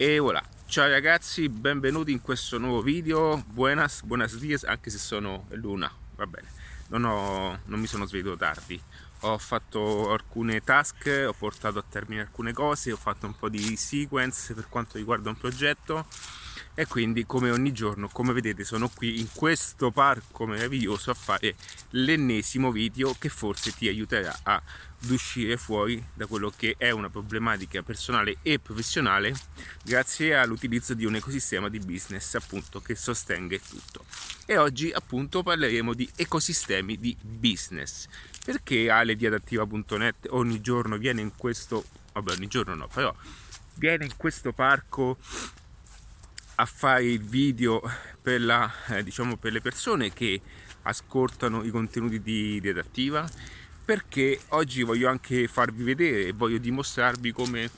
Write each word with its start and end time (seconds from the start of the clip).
E 0.00 0.20
voilà, 0.20 0.40
ciao 0.66 0.88
ragazzi, 0.88 1.48
benvenuti 1.48 2.12
in 2.12 2.22
questo 2.22 2.56
nuovo 2.56 2.82
video. 2.82 3.42
Buenas, 3.48 4.02
buenas 4.02 4.36
dias, 4.36 4.62
anche 4.62 4.90
se 4.90 4.98
sono 4.98 5.46
l'una, 5.54 5.92
va 6.14 6.24
bene. 6.28 6.46
Non, 6.90 7.02
ho, 7.02 7.58
non 7.64 7.80
mi 7.80 7.88
sono 7.88 8.06
svegliato 8.06 8.36
tardi. 8.36 8.80
Ho 9.22 9.36
fatto 9.38 10.12
alcune 10.12 10.62
task, 10.62 11.24
ho 11.26 11.32
portato 11.32 11.80
a 11.80 11.84
termine 11.86 12.20
alcune 12.20 12.52
cose, 12.52 12.92
ho 12.92 12.96
fatto 12.96 13.26
un 13.26 13.34
po' 13.34 13.48
di 13.48 13.74
sequence 13.74 14.54
per 14.54 14.68
quanto 14.68 14.98
riguarda 14.98 15.30
un 15.30 15.36
progetto 15.36 16.06
e 16.74 16.86
quindi 16.86 17.26
come 17.26 17.50
ogni 17.50 17.72
giorno 17.72 18.08
come 18.08 18.32
vedete 18.32 18.62
sono 18.62 18.88
qui 18.88 19.18
in 19.18 19.26
questo 19.34 19.90
parco 19.90 20.46
meraviglioso 20.46 21.10
a 21.10 21.14
fare 21.14 21.56
l'ennesimo 21.90 22.70
video 22.70 23.16
che 23.18 23.28
forse 23.28 23.74
ti 23.74 23.88
aiuterà 23.88 24.62
ad 25.02 25.10
uscire 25.10 25.56
fuori 25.56 26.04
da 26.14 26.26
quello 26.26 26.52
che 26.54 26.74
è 26.76 26.90
una 26.90 27.08
problematica 27.08 27.82
personale 27.82 28.38
e 28.42 28.58
professionale 28.58 29.34
grazie 29.84 30.36
all'utilizzo 30.36 30.94
di 30.94 31.04
un 31.04 31.14
ecosistema 31.14 31.68
di 31.68 31.78
business 31.78 32.34
appunto 32.34 32.80
che 32.80 32.94
sostenga 32.94 33.54
il 33.54 33.62
tutto. 33.62 34.04
E 34.46 34.56
oggi 34.56 34.90
appunto 34.90 35.42
parleremo 35.42 35.94
di 35.94 36.08
ecosistemi 36.16 36.98
di 36.98 37.16
business. 37.20 38.06
Perché 38.44 38.90
Ale 38.90 39.14
di 39.14 39.26
adattiva.net 39.26 40.28
ogni 40.30 40.60
giorno 40.60 40.96
viene 40.96 41.20
in 41.20 41.32
questo 41.36 41.84
vabbè 42.12 42.32
ogni 42.32 42.48
giorno 42.48 42.74
no 42.74 42.88
però 42.88 43.14
viene 43.74 44.04
in 44.04 44.16
questo 44.16 44.52
parco 44.52 45.18
a 46.56 46.64
fare 46.64 47.04
il 47.04 47.22
video 47.22 47.80
per, 48.20 48.40
la, 48.40 48.70
eh, 48.88 49.04
diciamo 49.04 49.36
per 49.36 49.52
le 49.52 49.60
persone 49.60 50.12
che 50.12 50.40
ascoltano 50.82 51.62
i 51.62 51.70
contenuti 51.70 52.20
di, 52.20 52.60
di 52.60 52.68
Adattiva 52.68 53.28
perché 53.88 54.38
oggi 54.48 54.82
voglio 54.82 55.08
anche 55.08 55.48
farvi 55.48 55.82
vedere 55.82 56.26
e 56.26 56.32
voglio 56.32 56.58
dimostrarvi 56.58 57.32
come 57.32 57.70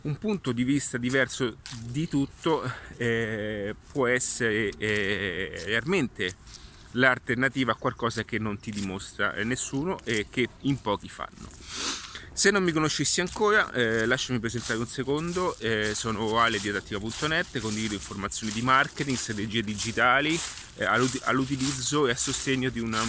un 0.00 0.18
punto 0.18 0.50
di 0.50 0.64
vista 0.64 0.98
diverso 0.98 1.58
di 1.84 2.08
tutto 2.08 2.68
eh, 2.96 3.72
può 3.92 4.08
essere 4.08 4.72
eh, 4.76 5.62
realmente 5.66 6.34
l'alternativa 6.94 7.70
a 7.70 7.74
qualcosa 7.76 8.24
che 8.24 8.40
non 8.40 8.58
ti 8.58 8.72
dimostra 8.72 9.34
nessuno 9.44 10.00
e 10.02 10.26
che 10.28 10.48
in 10.62 10.80
pochi 10.80 11.08
fanno. 11.08 11.48
Se 12.32 12.50
non 12.50 12.64
mi 12.64 12.72
conoscessi 12.72 13.20
ancora, 13.20 13.70
eh, 13.70 14.04
lasciami 14.04 14.40
presentare 14.40 14.80
un 14.80 14.88
secondo, 14.88 15.56
eh, 15.58 15.92
sono 15.94 16.40
Ale 16.40 16.58
di 16.58 16.70
adattiva.net, 16.70 17.60
condivido 17.60 17.94
informazioni 17.94 18.52
di 18.52 18.62
marketing, 18.62 19.16
strategie 19.16 19.62
digitali, 19.62 20.36
eh, 20.78 20.84
all'utilizzo 20.84 22.08
e 22.08 22.10
a 22.10 22.16
sostegno 22.16 22.68
di, 22.68 22.80
una, 22.80 23.00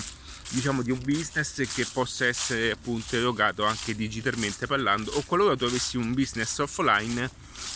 diciamo, 0.53 0.83
di 0.83 0.91
un 0.91 0.99
business 0.99 1.67
che 1.73 1.85
possa 1.91 2.27
essere 2.27 2.71
appunto 2.71 3.15
erogato 3.15 3.65
anche 3.65 3.95
digitalmente 3.95 4.67
parlando 4.67 5.11
o 5.11 5.23
qualora 5.23 5.55
tu 5.55 5.65
avessi 5.65 5.97
un 5.97 6.13
business 6.13 6.59
offline, 6.59 7.29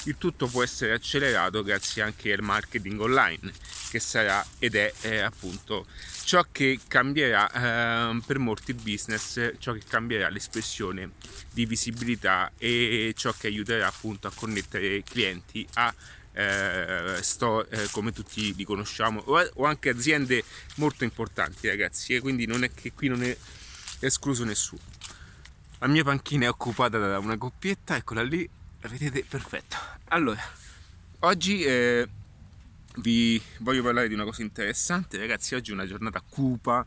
il 0.04 0.16
tutto 0.18 0.48
può 0.48 0.62
essere 0.62 0.94
accelerato 0.94 1.64
grazie 1.64 2.04
anche 2.04 2.32
al 2.32 2.44
marketing 2.44 3.00
online 3.00 3.52
che 3.90 4.00
sarà 4.00 4.46
ed 4.60 4.76
è 4.76 4.94
eh, 5.02 5.20
appunto 5.20 5.88
ciò 6.24 6.46
che 6.52 6.80
cambierà 6.88 8.12
eh, 8.12 8.22
per 8.26 8.38
molti 8.38 8.74
business, 8.74 9.54
ciò 9.58 9.74
che 9.74 9.82
cambierà 9.88 10.30
l'espressione 10.30 11.12
di 11.52 11.66
visibilità 11.66 12.52
e 12.58 13.14
ciò 13.18 13.34
che 13.36 13.48
aiuterà 13.48 13.88
appunto 13.88 14.28
a 14.28 14.32
connettere 14.34 15.02
clienti 15.04 15.66
a 15.74 15.94
eh, 16.38 17.18
store 17.24 17.68
eh, 17.70 17.88
come 17.90 18.12
tutti 18.12 18.54
li 18.54 18.64
conosciamo 18.64 19.22
o, 19.26 19.40
o, 19.56 19.66
anche 19.66 19.90
aziende 19.90 20.44
molto 20.76 21.04
importanti 21.04 21.68
ragazzi 21.68 22.14
e 22.14 22.20
quindi 22.20 22.46
non 22.46 22.64
è 22.64 22.72
che 22.72 22.94
qui 22.94 23.08
non 23.08 23.24
è 23.24 23.36
escluso 24.02 24.44
nessuno 24.44 24.82
la 25.80 25.88
mia 25.88 26.04
panchina 26.04 26.46
è 26.46 26.50
occupata 26.50 27.00
da 27.00 27.18
una 27.18 27.38
coppietta 27.38 27.96
eccola 27.96 28.22
lì 28.22 28.48
la 28.82 28.88
vedete 28.88 29.26
perfetto 29.28 29.78
allora 30.10 30.42
oggi 31.22 31.64
eh, 31.64 32.08
vi 32.98 33.42
voglio 33.60 33.82
parlare 33.82 34.08
di 34.08 34.14
una 34.14 34.24
cosa 34.24 34.44
interessante 34.44 35.18
ragazzi 35.18 35.56
oggi 35.56 35.72
è 35.72 35.74
una 35.74 35.88
giornata 35.88 36.22
cupa 36.22 36.86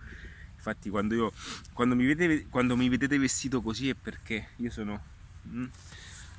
infatti 0.55 0.91
quando, 0.91 1.15
io, 1.15 1.33
quando, 1.73 1.97
mi, 1.97 2.05
vedete, 2.05 2.47
quando 2.49 2.77
mi 2.77 2.89
vedete 2.89 3.19
vestito 3.19 3.61
così 3.61 3.89
è 3.89 3.95
perché 3.95 4.51
io 4.57 4.71
sono 4.71 5.03
mm. 5.49 5.65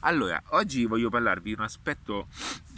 Allora 0.01 0.41
oggi 0.49 0.85
voglio 0.85 1.09
parlarvi 1.09 1.49
di 1.49 1.53
un 1.53 1.63
aspetto 1.63 2.27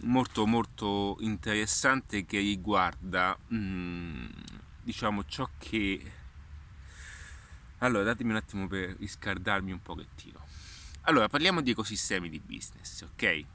molto 0.04 0.46
molto 0.46 1.18
interessante 1.20 2.26
che 2.26 2.40
riguarda 2.40 3.38
mm, 3.54 4.26
diciamo 4.82 5.24
ciò 5.26 5.50
che 5.58 6.12
allora 7.80 8.04
datemi 8.04 8.32
un 8.32 8.38
attimo 8.38 8.68
per 8.68 8.96
riscaldarmi 8.98 9.72
un 9.72 9.82
pochettino. 9.82 10.40
Allora 11.02 11.28
parliamo 11.28 11.62
di 11.62 11.72
ecosistemi 11.72 12.30
di 12.30 12.40
business 12.40 13.02
ok? 13.02 13.46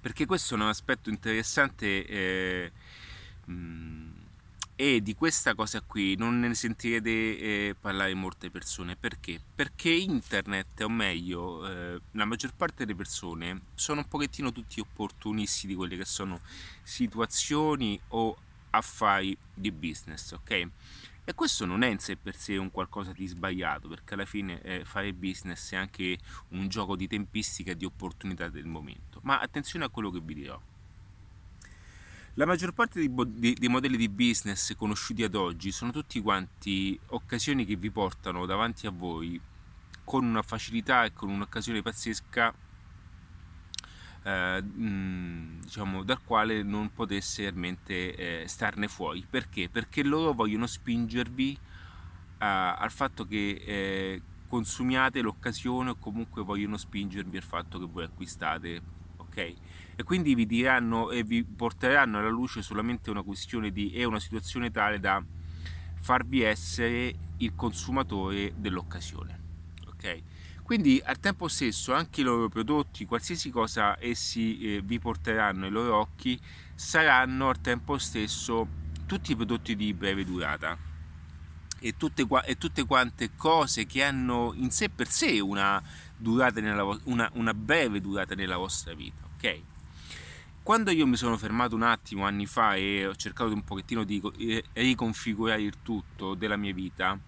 Perché 0.00 0.26
questo 0.26 0.54
è 0.54 0.58
un 0.58 0.68
aspetto 0.68 1.10
interessante 1.10 2.06
eh, 2.06 2.72
mh, 3.46 4.03
e 4.76 5.00
di 5.02 5.14
questa 5.14 5.54
cosa 5.54 5.80
qui 5.82 6.16
non 6.16 6.40
ne 6.40 6.52
sentirete 6.54 7.10
eh, 7.10 7.76
parlare 7.80 8.12
molte 8.14 8.50
persone 8.50 8.96
perché? 8.96 9.40
Perché 9.54 9.90
internet, 9.90 10.80
o 10.80 10.88
meglio, 10.88 11.68
eh, 11.68 12.00
la 12.12 12.24
maggior 12.24 12.54
parte 12.54 12.84
delle 12.84 12.96
persone 12.96 13.62
sono 13.74 14.00
un 14.00 14.08
pochettino 14.08 14.50
tutti 14.50 14.80
opportunisti 14.80 15.68
di 15.68 15.74
quelle 15.76 15.96
che 15.96 16.04
sono 16.04 16.40
situazioni 16.82 18.00
o 18.08 18.36
affari 18.70 19.36
di 19.54 19.70
business, 19.70 20.32
ok? 20.32 20.68
E 21.26 21.32
questo 21.34 21.64
non 21.64 21.82
è 21.82 21.88
in 21.88 21.98
sé 22.00 22.16
per 22.16 22.36
sé 22.36 22.56
un 22.56 22.70
qualcosa 22.70 23.12
di 23.12 23.26
sbagliato, 23.26 23.88
perché 23.88 24.14
alla 24.14 24.26
fine 24.26 24.60
eh, 24.60 24.84
fare 24.84 25.14
business 25.14 25.72
è 25.72 25.76
anche 25.76 26.18
un 26.48 26.68
gioco 26.68 26.96
di 26.96 27.06
tempistica 27.06 27.70
e 27.70 27.76
di 27.76 27.84
opportunità 27.84 28.48
del 28.48 28.66
momento. 28.66 29.20
Ma 29.22 29.38
attenzione 29.38 29.84
a 29.84 29.88
quello 29.88 30.10
che 30.10 30.20
vi 30.20 30.34
dirò. 30.34 30.60
La 32.36 32.46
maggior 32.46 32.72
parte 32.72 32.98
dei, 32.98 33.14
dei, 33.28 33.54
dei, 33.54 33.68
modelli 33.68 33.96
di 33.96 34.08
business 34.08 34.74
conosciuti 34.74 35.22
ad 35.22 35.36
oggi 35.36 35.70
sono 35.70 35.92
tutti 35.92 36.20
quanti 36.20 36.98
occasioni 37.10 37.64
che 37.64 37.76
vi 37.76 37.92
portano 37.92 38.44
davanti 38.44 38.88
a 38.88 38.90
voi 38.90 39.40
con 40.02 40.24
una 40.24 40.42
facilità 40.42 41.04
e 41.04 41.12
con 41.12 41.30
un'occasione 41.30 41.80
pazzesca 41.80 42.52
eh, 44.24 44.64
diciamo, 44.64 46.02
dal 46.02 46.24
quale 46.24 46.64
non 46.64 46.92
potesse 46.92 47.42
realmente 47.42 48.42
eh, 48.42 48.48
starne 48.48 48.88
fuori. 48.88 49.24
Perché? 49.30 49.68
Perché 49.68 50.02
loro 50.02 50.32
vogliono 50.32 50.66
spingervi 50.66 51.52
eh, 51.52 51.58
al 52.38 52.90
fatto 52.90 53.26
che 53.26 53.62
eh, 53.64 54.22
consumiate 54.48 55.20
l'occasione 55.20 55.90
o 55.90 55.96
comunque 56.00 56.42
vogliono 56.42 56.76
spingervi 56.76 57.36
al 57.36 57.44
fatto 57.44 57.78
che 57.78 57.86
voi 57.86 58.02
acquistate. 58.02 58.82
Ok? 59.18 59.54
E 59.96 60.02
quindi 60.02 60.34
vi 60.34 60.46
diranno 60.46 61.10
e 61.10 61.22
vi 61.22 61.44
porteranno 61.44 62.18
alla 62.18 62.28
luce 62.28 62.62
solamente 62.62 63.10
una 63.10 63.22
questione 63.22 63.70
di 63.70 63.92
è 63.92 64.04
una 64.04 64.20
situazione 64.20 64.70
tale 64.70 64.98
da 64.98 65.22
farvi 66.00 66.42
essere 66.42 67.14
il 67.38 67.54
consumatore 67.54 68.52
dell'occasione. 68.56 69.40
Ok? 69.86 70.22
Quindi 70.62 71.00
al 71.04 71.20
tempo 71.20 71.46
stesso 71.48 71.92
anche 71.92 72.22
i 72.22 72.24
loro 72.24 72.48
prodotti, 72.48 73.04
qualsiasi 73.04 73.50
cosa 73.50 73.96
essi 74.00 74.58
eh, 74.60 74.82
vi 74.82 74.98
porteranno 74.98 75.66
ai 75.66 75.70
loro 75.70 75.96
occhi, 75.96 76.40
saranno 76.74 77.50
al 77.50 77.60
tempo 77.60 77.98
stesso 77.98 78.66
tutti 79.06 79.36
prodotti 79.36 79.76
di 79.76 79.92
breve 79.92 80.24
durata 80.24 80.76
e 81.78 81.96
tutte, 81.98 82.26
e 82.46 82.56
tutte 82.56 82.86
quante 82.86 83.36
cose 83.36 83.84
che 83.84 84.02
hanno 84.02 84.52
in 84.56 84.70
sé 84.70 84.88
per 84.88 85.08
sé 85.08 85.38
una, 85.40 85.82
durata 86.16 86.60
nella, 86.60 86.98
una, 87.04 87.30
una 87.34 87.52
breve 87.52 88.00
durata 88.00 88.34
nella 88.34 88.56
vostra 88.56 88.94
vita. 88.94 89.22
Ok? 89.34 89.62
Quando 90.64 90.90
io 90.90 91.06
mi 91.06 91.16
sono 91.16 91.36
fermato 91.36 91.74
un 91.74 91.82
attimo 91.82 92.24
anni 92.24 92.46
fa 92.46 92.74
e 92.74 93.06
ho 93.06 93.14
cercato 93.14 93.52
un 93.52 93.64
pochettino 93.64 94.02
di 94.02 94.22
eh, 94.38 94.64
riconfigurare 94.72 95.60
il 95.60 95.82
tutto 95.82 96.32
della 96.34 96.56
mia 96.56 96.72
vita, 96.72 97.20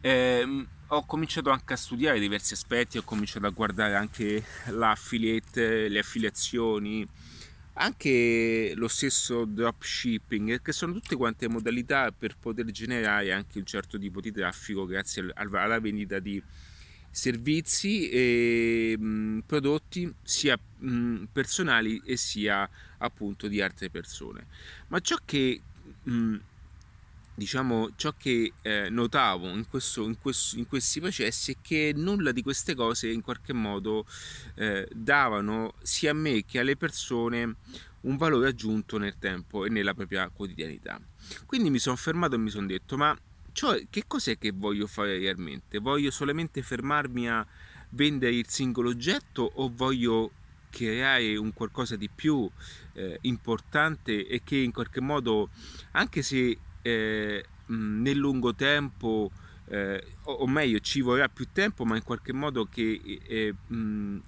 eh, 0.00 0.66
ho 0.88 1.06
cominciato 1.06 1.50
anche 1.50 1.74
a 1.74 1.76
studiare 1.76 2.18
diversi 2.18 2.54
aspetti, 2.54 2.98
ho 2.98 3.04
cominciato 3.04 3.46
a 3.46 3.50
guardare 3.50 3.94
anche 3.94 4.44
l'affiliate, 4.70 5.86
le 5.86 6.00
affiliazioni, 6.00 7.06
anche 7.74 8.72
lo 8.74 8.88
stesso 8.88 9.44
dropshipping, 9.44 10.60
che 10.60 10.72
sono 10.72 10.92
tutte 10.94 11.14
quante 11.14 11.48
modalità 11.48 12.10
per 12.10 12.36
poter 12.36 12.64
generare 12.72 13.32
anche 13.32 13.60
un 13.60 13.66
certo 13.66 14.00
tipo 14.00 14.20
di 14.20 14.32
traffico 14.32 14.84
grazie 14.84 15.30
alla 15.34 15.78
vendita 15.78 16.18
di 16.18 16.42
servizi 17.18 18.08
e 18.10 18.96
mh, 18.96 19.40
prodotti 19.44 20.14
sia 20.22 20.56
mh, 20.56 21.24
personali 21.32 22.00
e 22.04 22.16
sia 22.16 22.68
appunto 22.98 23.48
di 23.48 23.60
altre 23.60 23.90
persone. 23.90 24.46
Ma 24.86 25.00
ciò 25.00 25.16
che 25.24 25.60
mh, 26.04 26.36
diciamo, 27.34 27.90
ciò 27.96 28.14
che 28.16 28.52
eh, 28.62 28.88
notavo 28.88 29.48
in, 29.48 29.66
questo, 29.68 30.04
in, 30.04 30.16
questo, 30.20 30.58
in, 30.58 30.68
questi 30.68 31.00
processi 31.00 31.52
è 31.52 31.56
che 31.60 31.92
nulla 31.94 32.30
di 32.30 32.42
queste 32.42 32.76
cose 32.76 33.08
in 33.10 33.22
qualche 33.22 33.52
modo 33.52 34.06
eh, 34.54 34.88
davano 34.94 35.74
sia 35.82 36.12
a 36.12 36.14
me 36.14 36.44
che 36.44 36.60
alle 36.60 36.76
persone 36.76 37.56
un 38.02 38.16
valore 38.16 38.48
aggiunto 38.48 38.96
nel 38.96 39.16
tempo 39.18 39.64
e 39.64 39.70
nella 39.70 39.92
propria 39.92 40.28
quotidianità. 40.28 41.00
Quindi 41.46 41.68
mi 41.68 41.80
sono 41.80 41.96
fermato 41.96 42.36
e 42.36 42.38
mi 42.38 42.50
sono 42.50 42.66
detto, 42.66 42.96
ma 42.96 43.16
cioè, 43.58 43.88
che 43.90 44.04
cos'è 44.06 44.38
che 44.38 44.52
voglio 44.54 44.86
fare 44.86 45.18
realmente? 45.18 45.80
Voglio 45.80 46.12
solamente 46.12 46.62
fermarmi 46.62 47.28
a 47.28 47.44
vendere 47.88 48.32
il 48.32 48.48
singolo 48.48 48.90
oggetto 48.90 49.50
o 49.52 49.68
voglio 49.74 50.30
creare 50.70 51.36
un 51.36 51.52
qualcosa 51.52 51.96
di 51.96 52.08
più 52.08 52.48
eh, 52.92 53.18
importante 53.22 54.28
e 54.28 54.42
che 54.44 54.58
in 54.58 54.70
qualche 54.70 55.00
modo, 55.00 55.48
anche 55.90 56.22
se 56.22 56.56
eh, 56.82 57.44
nel 57.66 58.16
lungo 58.16 58.54
tempo, 58.54 59.32
eh, 59.64 60.06
o, 60.22 60.46
meglio 60.46 60.78
ci 60.78 61.00
vorrà 61.00 61.28
più 61.28 61.48
tempo, 61.52 61.84
ma 61.84 61.96
in 61.96 62.04
qualche 62.04 62.32
modo 62.32 62.66
che 62.66 63.20
eh, 63.26 63.52
mh, 63.74 64.18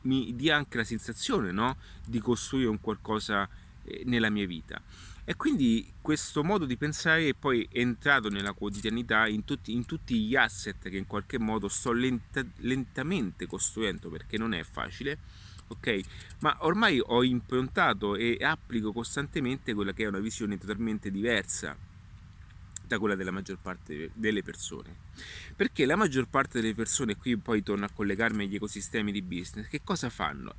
mi 0.00 0.34
dia 0.34 0.56
anche 0.56 0.78
la 0.78 0.84
sensazione 0.84 1.52
no? 1.52 1.76
di 2.04 2.18
costruire 2.18 2.70
un 2.70 2.80
qualcosa 2.80 3.48
eh, 3.84 4.02
nella 4.04 4.30
mia 4.30 4.48
vita. 4.48 4.82
E 5.26 5.36
quindi 5.36 5.90
questo 6.02 6.44
modo 6.44 6.66
di 6.66 6.76
pensare 6.76 7.28
è 7.28 7.34
poi 7.34 7.66
entrato 7.72 8.28
nella 8.28 8.52
quotidianità 8.52 9.26
in 9.26 9.44
tutti, 9.44 9.72
in 9.72 9.86
tutti 9.86 10.20
gli 10.20 10.36
asset 10.36 10.90
che 10.90 10.98
in 10.98 11.06
qualche 11.06 11.38
modo 11.38 11.68
sto 11.68 11.92
lenta, 11.92 12.44
lentamente 12.56 13.46
costruendo 13.46 14.10
perché 14.10 14.36
non 14.36 14.52
è 14.52 14.62
facile, 14.64 15.18
ok? 15.68 16.00
Ma 16.40 16.54
ormai 16.60 17.00
ho 17.02 17.24
improntato 17.24 18.16
e 18.16 18.36
applico 18.42 18.92
costantemente 18.92 19.72
quella 19.72 19.94
che 19.94 20.04
è 20.04 20.08
una 20.08 20.18
visione 20.18 20.58
totalmente 20.58 21.10
diversa 21.10 21.74
da 22.86 22.98
quella 22.98 23.14
della 23.14 23.30
maggior 23.30 23.58
parte 23.62 24.10
delle 24.12 24.42
persone. 24.42 24.94
Perché 25.56 25.86
la 25.86 25.96
maggior 25.96 26.28
parte 26.28 26.60
delle 26.60 26.74
persone, 26.74 27.16
qui 27.16 27.38
poi 27.38 27.62
torno 27.62 27.86
a 27.86 27.90
collegarmi 27.90 28.44
agli 28.44 28.56
ecosistemi 28.56 29.10
di 29.10 29.22
business, 29.22 29.68
che 29.68 29.80
cosa 29.82 30.10
fanno? 30.10 30.54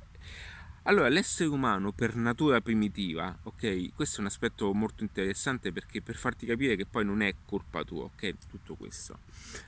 Allora, 0.88 1.08
l'essere 1.08 1.48
umano 1.48 1.90
per 1.90 2.14
natura 2.14 2.60
primitiva, 2.60 3.36
ok? 3.42 3.92
Questo 3.92 4.18
è 4.18 4.20
un 4.20 4.26
aspetto 4.26 4.72
molto 4.72 5.02
interessante 5.02 5.72
perché 5.72 6.00
per 6.00 6.14
farti 6.14 6.46
capire 6.46 6.76
che 6.76 6.86
poi 6.86 7.04
non 7.04 7.22
è 7.22 7.34
colpa 7.44 7.82
tua, 7.82 8.04
ok? 8.04 8.34
Tutto 8.48 8.76
questo. 8.76 9.18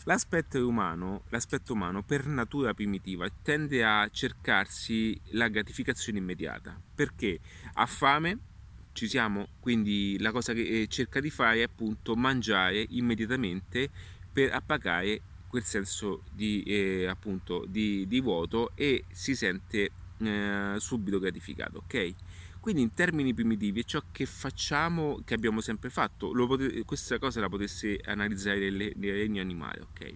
L'aspetto 0.04 0.64
umano, 0.64 1.22
l'aspetto 1.30 1.72
umano 1.72 2.04
per 2.04 2.26
natura 2.26 2.72
primitiva 2.72 3.28
tende 3.42 3.84
a 3.84 4.08
cercarsi 4.12 5.20
la 5.30 5.48
gratificazione 5.48 6.18
immediata. 6.18 6.80
Perché 6.94 7.40
ha 7.72 7.86
fame, 7.86 8.38
ci 8.92 9.08
siamo, 9.08 9.48
quindi 9.58 10.18
la 10.20 10.30
cosa 10.30 10.52
che 10.52 10.82
eh, 10.82 10.86
cerca 10.86 11.18
di 11.18 11.30
fare 11.30 11.58
è 11.58 11.62
appunto 11.62 12.14
mangiare 12.14 12.86
immediatamente 12.90 13.90
per 14.32 14.52
appagare 14.52 15.20
quel 15.48 15.64
senso 15.64 16.22
di, 16.32 16.62
eh, 16.62 17.06
appunto, 17.06 17.64
di, 17.66 18.06
di 18.06 18.20
vuoto 18.20 18.70
e 18.76 19.04
si 19.10 19.34
sente 19.34 19.90
eh, 20.20 20.76
subito 20.78 21.18
gratificato, 21.18 21.78
ok? 21.78 22.14
Quindi 22.60 22.82
in 22.82 22.92
termini 22.92 23.34
primitivi 23.34 23.80
è 23.80 23.84
ciò 23.84 24.02
che 24.10 24.26
facciamo, 24.26 25.20
che 25.24 25.34
abbiamo 25.34 25.60
sempre 25.60 25.90
fatto, 25.90 26.32
potete, 26.46 26.84
questa 26.84 27.18
cosa 27.18 27.40
la 27.40 27.48
potesse 27.48 28.00
analizzare 28.04 28.58
nel, 28.70 28.92
nel 28.96 29.12
regno 29.12 29.40
animale, 29.40 29.80
ok? 29.80 30.14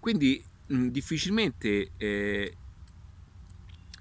Quindi 0.00 0.42
mh, 0.66 0.88
difficilmente, 0.88 1.90
eh, 1.96 2.54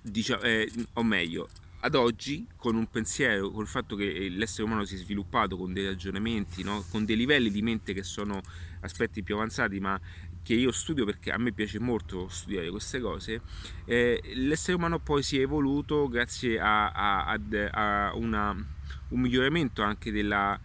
diciamo, 0.01 0.41
eh, 0.43 0.71
o 0.93 1.03
meglio, 1.03 1.49
ad 1.85 1.95
oggi 1.95 2.45
con 2.55 2.75
un 2.75 2.87
pensiero, 2.87 3.51
col 3.51 3.67
fatto 3.67 3.95
che 3.95 4.29
l'essere 4.29 4.63
umano 4.63 4.85
si 4.85 4.95
è 4.95 4.97
sviluppato 4.97 5.57
con 5.57 5.73
dei 5.73 5.85
ragionamenti, 5.85 6.63
no? 6.63 6.85
con 6.89 7.03
dei 7.03 7.17
livelli 7.17 7.51
di 7.51 7.61
mente 7.61 7.93
che 7.93 8.03
sono 8.03 8.41
aspetti 8.81 9.21
più 9.21 9.35
avanzati, 9.35 9.79
ma 9.81 9.99
che 10.43 10.53
io 10.53 10.71
studio 10.71 11.05
perché 11.05 11.31
a 11.31 11.37
me 11.37 11.51
piace 11.53 11.79
molto 11.79 12.27
studiare 12.27 12.69
queste 12.69 12.99
cose, 12.99 13.41
eh, 13.85 14.21
l'essere 14.35 14.77
umano 14.77 14.99
poi 14.99 15.23
si 15.23 15.39
è 15.39 15.41
evoluto 15.41 16.07
grazie 16.07 16.59
a, 16.59 16.89
a, 16.91 17.25
a, 17.25 18.07
a 18.07 18.15
una, 18.15 18.51
un 18.51 19.19
miglioramento 19.19 19.81
anche 19.81 20.11
della, 20.11 20.59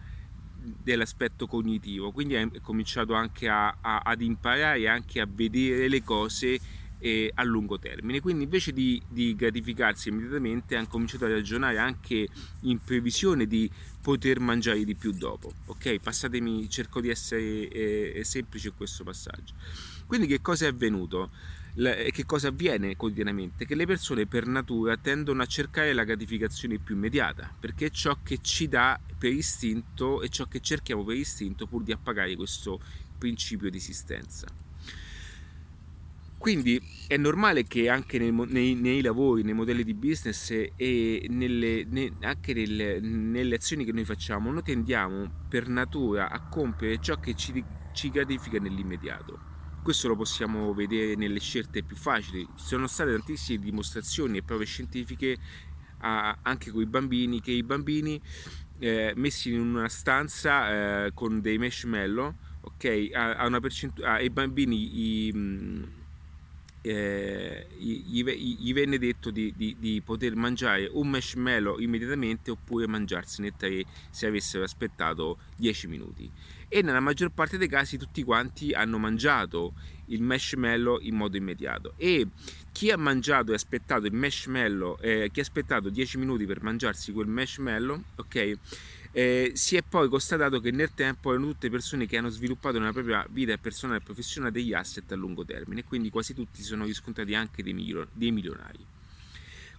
dell'aspetto 0.59 1.47
cognitivo, 1.47 2.11
quindi 2.11 2.35
ha 2.35 2.49
cominciato 2.61 3.13
anche 3.13 3.47
ad 3.49 4.21
imparare 4.21 4.87
anche 4.87 5.21
a 5.21 5.27
vedere 5.29 5.87
le 5.87 6.03
cose 6.03 6.59
eh, 6.99 7.31
a 7.33 7.43
lungo 7.43 7.79
termine. 7.79 8.19
Quindi 8.19 8.43
invece 8.43 8.71
di, 8.71 9.01
di, 9.07 9.35
gratificarsi 9.35 10.09
immediatamente 10.09 10.75
hanno 10.75 10.87
cominciato 10.87 11.25
a 11.25 11.29
ragionare 11.29 11.77
anche 11.77 12.27
in 12.61 12.79
previsione 12.83 13.47
di 13.47 13.69
poter 14.01 14.39
mangiare 14.39 14.83
di 14.83 14.95
più 14.95 15.11
dopo. 15.11 15.51
Ok, 15.65 15.99
passatemi, 15.99 16.69
cerco 16.69 17.01
di 17.01 17.09
essere 17.09 17.67
eh, 17.69 18.21
semplice 18.23 18.69
in 18.69 18.75
questo 18.75 19.03
passaggio. 19.03 19.53
Quindi 20.05 20.27
che 20.27 20.41
cosa 20.41 20.65
è 20.65 20.69
avvenuto? 20.69 21.31
e 21.75 22.11
che 22.11 22.25
cosa 22.25 22.49
avviene 22.49 22.97
quotidianamente? 22.97 23.65
Che 23.65 23.75
le 23.75 23.85
persone 23.85 24.25
per 24.25 24.47
natura 24.47 24.97
tendono 24.97 25.41
a 25.41 25.45
cercare 25.45 25.93
la 25.93 26.03
gratificazione 26.03 26.77
più 26.77 26.95
immediata, 26.95 27.53
perché 27.57 27.85
è 27.85 27.89
ciò 27.89 28.17
che 28.21 28.39
ci 28.41 28.67
dà 28.67 28.99
per 29.17 29.31
istinto 29.31 30.21
e 30.21 30.27
ciò 30.27 30.45
che 30.45 30.59
cerchiamo 30.59 31.05
per 31.05 31.15
istinto 31.15 31.67
pur 31.67 31.83
di 31.83 31.93
appagare 31.93 32.35
questo 32.35 32.81
principio 33.17 33.69
di 33.69 33.77
esistenza. 33.77 34.68
Quindi 36.39 36.81
è 37.05 37.17
normale 37.17 37.65
che 37.65 37.89
anche 37.89 38.17
nei, 38.17 38.31
nei, 38.31 38.73
nei, 38.73 39.01
lavori, 39.01 39.43
nei 39.43 39.53
modelli 39.53 39.83
di 39.83 39.93
business 39.93 40.51
e 40.51 41.27
nelle, 41.29 41.83
ne, 41.83 42.13
anche 42.21 42.53
nelle, 42.53 43.01
nelle, 43.01 43.55
azioni 43.55 43.83
che 43.83 43.91
noi 43.91 44.05
facciamo, 44.05 44.49
noi 44.49 44.63
tendiamo 44.63 45.29
per 45.49 45.67
natura 45.67 46.29
a 46.29 46.47
compiere 46.47 47.01
ciò 47.01 47.19
che 47.19 47.35
ci, 47.35 47.61
ci 47.91 48.09
gratifica 48.09 48.57
nell'immediato. 48.57 49.37
Questo 49.83 50.07
lo 50.07 50.15
possiamo 50.15 50.73
vedere 50.73 51.15
nelle 51.15 51.41
scelte 51.41 51.83
più 51.83 51.97
facili. 51.97 52.47
Ci 52.55 52.63
sono 52.63 52.87
state 52.87 53.11
tantissime 53.11 53.61
dimostrazioni 53.61 54.37
e 54.37 54.41
prove 54.43 54.63
scientifiche 54.63 55.37
a, 55.97 56.37
anche 56.41 56.71
con 56.71 56.81
i 56.81 56.85
bambini, 56.85 57.41
che 57.41 57.51
i 57.51 57.63
bambini 57.63 58.19
eh, 58.79 59.11
messi 59.17 59.51
in 59.51 59.59
una 59.59 59.89
stanza 59.89 61.05
eh, 61.05 61.13
con 61.13 61.41
dei 61.41 61.57
marshmallow, 61.57 62.33
ok, 62.61 63.09
a, 63.11 63.35
a 63.35 63.45
una 63.45 63.59
percentuale, 63.59 64.19
ai 64.19 64.29
bambini 64.29 65.27
i, 65.27 65.97
eh, 66.81 67.67
gli, 67.77 68.23
gli, 68.23 68.73
venne 68.73 68.97
detto 68.97 69.31
di, 69.31 69.53
di, 69.55 69.75
di, 69.77 70.01
poter 70.01 70.35
mangiare 70.35 70.89
un 70.91 71.09
marshmallow 71.09 71.79
immediatamente 71.79 72.51
oppure 72.51 72.87
mangiarsene 72.87 73.55
tre 73.57 73.83
se 74.09 74.27
avessero 74.27 74.63
aspettato 74.63 75.37
10 75.57 75.87
minuti. 75.87 76.29
E 76.67 76.81
nella 76.81 76.99
maggior 76.99 77.31
parte 77.31 77.57
dei 77.57 77.67
casi 77.67 77.97
tutti 77.97 78.23
quanti 78.23 78.71
hanno 78.73 78.97
mangiato 78.97 79.73
il 80.05 80.21
marshmallow 80.21 80.99
in 81.01 81.15
modo 81.15 81.35
immediato. 81.35 81.93
E 81.97 82.27
chi 82.71 82.91
ha 82.91 82.97
mangiato 82.97 83.51
e 83.51 83.55
aspettato 83.55 84.05
il 84.05 84.13
marshmallow 84.13 84.97
eh, 85.01 85.29
chi 85.31 85.39
ha 85.39 85.43
aspettato 85.43 85.89
10 85.89 86.17
minuti 86.17 86.45
per 86.45 86.61
mangiarsi 86.61 87.11
quel 87.11 87.27
marshmallow 87.27 88.01
ok 88.15 88.57
eh, 89.11 89.51
si 89.55 89.75
è 89.75 89.81
poi 89.81 90.07
constatato 90.07 90.59
che 90.59 90.71
nel 90.71 90.93
tempo 90.93 91.31
erano 91.31 91.47
tutte 91.47 91.69
persone 91.69 92.05
che 92.05 92.17
hanno 92.17 92.29
sviluppato 92.29 92.77
nella 92.77 92.91
propria 92.91 93.25
vita 93.29 93.57
personale 93.57 93.99
e 93.99 94.03
professionale 94.03 94.51
degli 94.51 94.73
asset 94.73 95.11
a 95.11 95.15
lungo 95.15 95.43
termine, 95.43 95.83
quindi 95.83 96.09
quasi 96.09 96.33
tutti 96.33 96.61
sono 96.61 96.85
riscontrati 96.85 97.33
anche 97.33 97.63
dei, 97.63 97.73
milion- 97.73 98.07
dei 98.11 98.31
milionari. 98.31 98.85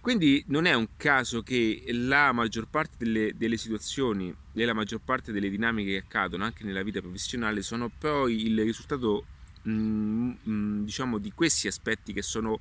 Quindi 0.01 0.43
non 0.47 0.65
è 0.65 0.73
un 0.73 0.87
caso 0.97 1.43
che 1.43 1.83
la 1.89 2.31
maggior 2.31 2.67
parte 2.67 2.95
delle, 2.97 3.33
delle, 3.35 3.55
situazioni 3.55 4.35
e 4.51 4.65
la 4.65 4.73
maggior 4.73 4.99
parte 4.99 5.31
delle 5.31 5.47
dinamiche 5.47 5.91
che 5.91 5.97
accadono 5.97 6.43
anche 6.43 6.63
nella 6.63 6.81
vita 6.81 7.01
professionale 7.01 7.61
sono 7.61 7.91
poi 7.95 8.47
il 8.47 8.63
risultato 8.63 9.25
mm, 9.69 10.31
mm, 10.49 10.83
diciamo 10.85 11.19
di 11.19 11.31
questi 11.31 11.67
aspetti 11.67 12.13
che 12.13 12.23
sono 12.23 12.57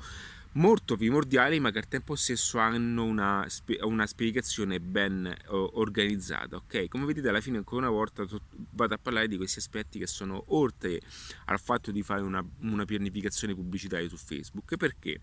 molto 0.52 0.96
primordiali 0.96 1.60
ma 1.60 1.70
che 1.70 1.78
al 1.78 1.88
tempo 1.88 2.16
stesso 2.16 2.58
hanno 2.58 3.04
una, 3.04 3.46
una 3.82 4.06
spiegazione 4.06 4.80
ben 4.80 5.32
organizzata 5.48 6.56
ok? 6.56 6.88
Come 6.88 7.04
vedete 7.04 7.28
alla 7.28 7.40
fine 7.40 7.58
ancora 7.58 7.86
una 7.86 7.96
volta 7.96 8.26
vado 8.72 8.94
a 8.94 8.98
parlare 8.98 9.28
di 9.28 9.36
questi 9.36 9.58
aspetti 9.58 9.98
che 9.98 10.06
sono 10.06 10.44
oltre 10.48 11.00
al 11.46 11.60
fatto 11.60 11.90
di 11.90 12.02
fare 12.02 12.22
una, 12.22 12.44
una 12.62 12.84
pianificazione 12.84 13.54
pubblicitaria 13.54 14.08
su 14.08 14.16
facebook. 14.16 14.76
Perché? 14.76 15.20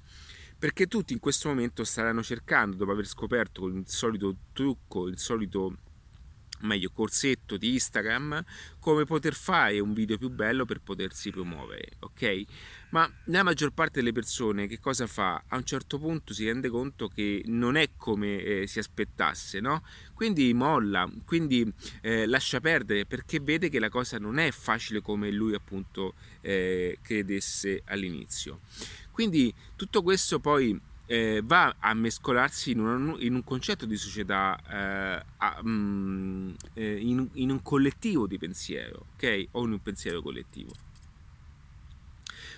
Perché 0.58 0.88
tutti 0.88 1.14
in 1.14 1.20
questo 1.20 1.50
momento 1.50 1.84
staranno 1.84 2.24
cercando 2.24 2.78
dopo 2.78 2.92
aver 2.92 3.06
scoperto 3.06 3.68
il 3.68 3.84
solito 3.86 4.36
trucco 4.54 5.08
il 5.08 5.20
solito 5.20 5.78
meglio 6.62 6.90
corsetto 6.92 7.58
di 7.58 7.74
Instagram 7.74 8.44
come 8.80 9.06
poter 9.06 9.34
fare 9.34 9.80
un 9.80 9.94
video 9.94 10.18
più 10.18 10.30
bello 10.30 10.66
per 10.66 10.82
potersi 10.82 11.30
promuovere 11.30 11.92
ok? 12.00 12.44
Ma 12.90 13.10
la 13.26 13.44
maggior 13.44 13.72
parte 13.72 14.00
delle 14.00 14.14
persone 14.14 14.68
che 14.68 14.80
cosa 14.80 15.08
fa? 15.08 15.44
A 15.48 15.58
un 15.58 15.64
certo 15.66 16.00
punto 16.00 16.34
si 16.34 16.46
rende 16.46 16.70
conto 16.70 17.08
che 17.08 17.44
non 17.46 17.76
è 17.76 17.90
come 17.98 18.42
eh, 18.42 18.68
si 18.68 18.80
aspettasse 18.80 19.60
no? 19.60 19.84
Quindi 20.14 20.54
molla 20.54 21.10
quindi 21.26 21.72
eh, 22.02 22.26
lascia 22.26 22.60
perdere 22.60 23.06
perché 23.06 23.40
vede 23.40 23.70
che 23.70 23.80
la 23.80 23.90
cosa 23.90 24.18
non 24.18 24.40
è 24.40 24.52
facile 24.52 25.02
come 25.02 25.32
lui 25.32 25.54
appunto 25.54 26.14
eh, 26.42 27.00
credesse 27.02 27.82
all'inizio. 27.86 28.62
Quindi 29.12 29.54
tutto 29.76 30.04
questo 30.04 30.40
poi 30.40 30.80
eh, 31.08 31.42
va 31.44 31.76
a 31.80 31.94
mescolarsi 31.94 32.72
in, 32.72 32.80
una, 32.80 33.16
in, 33.20 33.34
un 33.34 33.44
concetto 33.44 33.86
di 33.86 33.96
società, 33.96 34.60
eh, 34.70 35.26
a, 35.38 35.62
mm, 35.66 36.50
eh, 36.74 36.98
in, 36.98 37.28
in, 37.34 37.50
un 37.50 37.62
collettivo 37.62 38.28
di 38.28 38.38
pensiero, 38.38 39.06
ok? 39.14 39.48
O 39.52 39.66
in 39.66 39.72
un 39.72 39.82
pensiero 39.82 40.22
collettivo. 40.22 40.72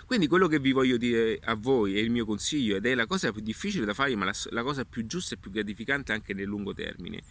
Quindi 0.05 0.25
quello 0.25 0.47
che 0.47 0.57
vi 0.57 0.71
voglio 0.71 0.97
dire 0.97 1.39
a 1.43 1.53
voi 1.53 1.95
è 1.95 1.99
il 1.99 2.09
mio 2.09 2.25
consiglio 2.25 2.75
ed 2.75 2.87
è 2.87 2.95
la 2.95 3.05
cosa 3.05 3.31
più 3.31 3.43
difficile 3.43 3.85
da 3.85 3.93
fare, 3.93 4.15
ma 4.15 4.25
la, 4.25 4.33
la 4.49 4.63
cosa 4.63 4.83
più 4.83 5.05
giusta 5.05 5.35
e 5.35 5.37
più 5.37 5.51
gratificante 5.51 6.11
anche 6.11 6.33
nel 6.33 6.47
lungo 6.47 6.73
termine, 6.73 7.21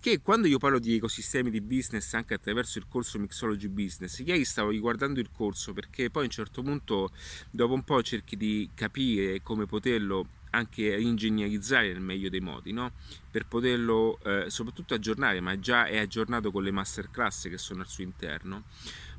che 0.00 0.20
quando 0.20 0.48
io 0.48 0.58
parlo 0.58 0.80
di 0.80 0.96
ecosistemi 0.96 1.48
di 1.48 1.60
business 1.60 2.12
anche 2.14 2.34
attraverso 2.34 2.78
il 2.78 2.86
corso 2.88 3.20
Mixology 3.20 3.68
Business, 3.68 4.18
ieri 4.18 4.44
stavo 4.44 4.70
riguardando 4.70 5.20
il 5.20 5.30
corso 5.32 5.72
perché 5.72 6.10
poi 6.10 6.22
a 6.22 6.24
un 6.26 6.32
certo 6.32 6.60
punto 6.60 7.12
dopo 7.52 7.72
un 7.72 7.84
po' 7.84 8.02
cerchi 8.02 8.36
di 8.36 8.68
capire 8.74 9.40
come 9.40 9.66
poterlo 9.66 10.26
anche 10.54 10.82
ingegnerizzare 10.96 11.92
nel 11.92 12.00
meglio 12.00 12.28
dei 12.28 12.40
modi, 12.40 12.72
no? 12.72 12.92
per 13.30 13.46
poterlo 13.46 14.18
eh, 14.22 14.46
soprattutto 14.48 14.94
aggiornare, 14.94 15.40
ma 15.40 15.58
già 15.58 15.86
è 15.86 15.98
aggiornato 15.98 16.50
con 16.50 16.62
le 16.62 16.70
masterclass 16.70 17.48
che 17.48 17.58
sono 17.58 17.82
al 17.82 17.88
suo 17.88 18.04
interno. 18.04 18.64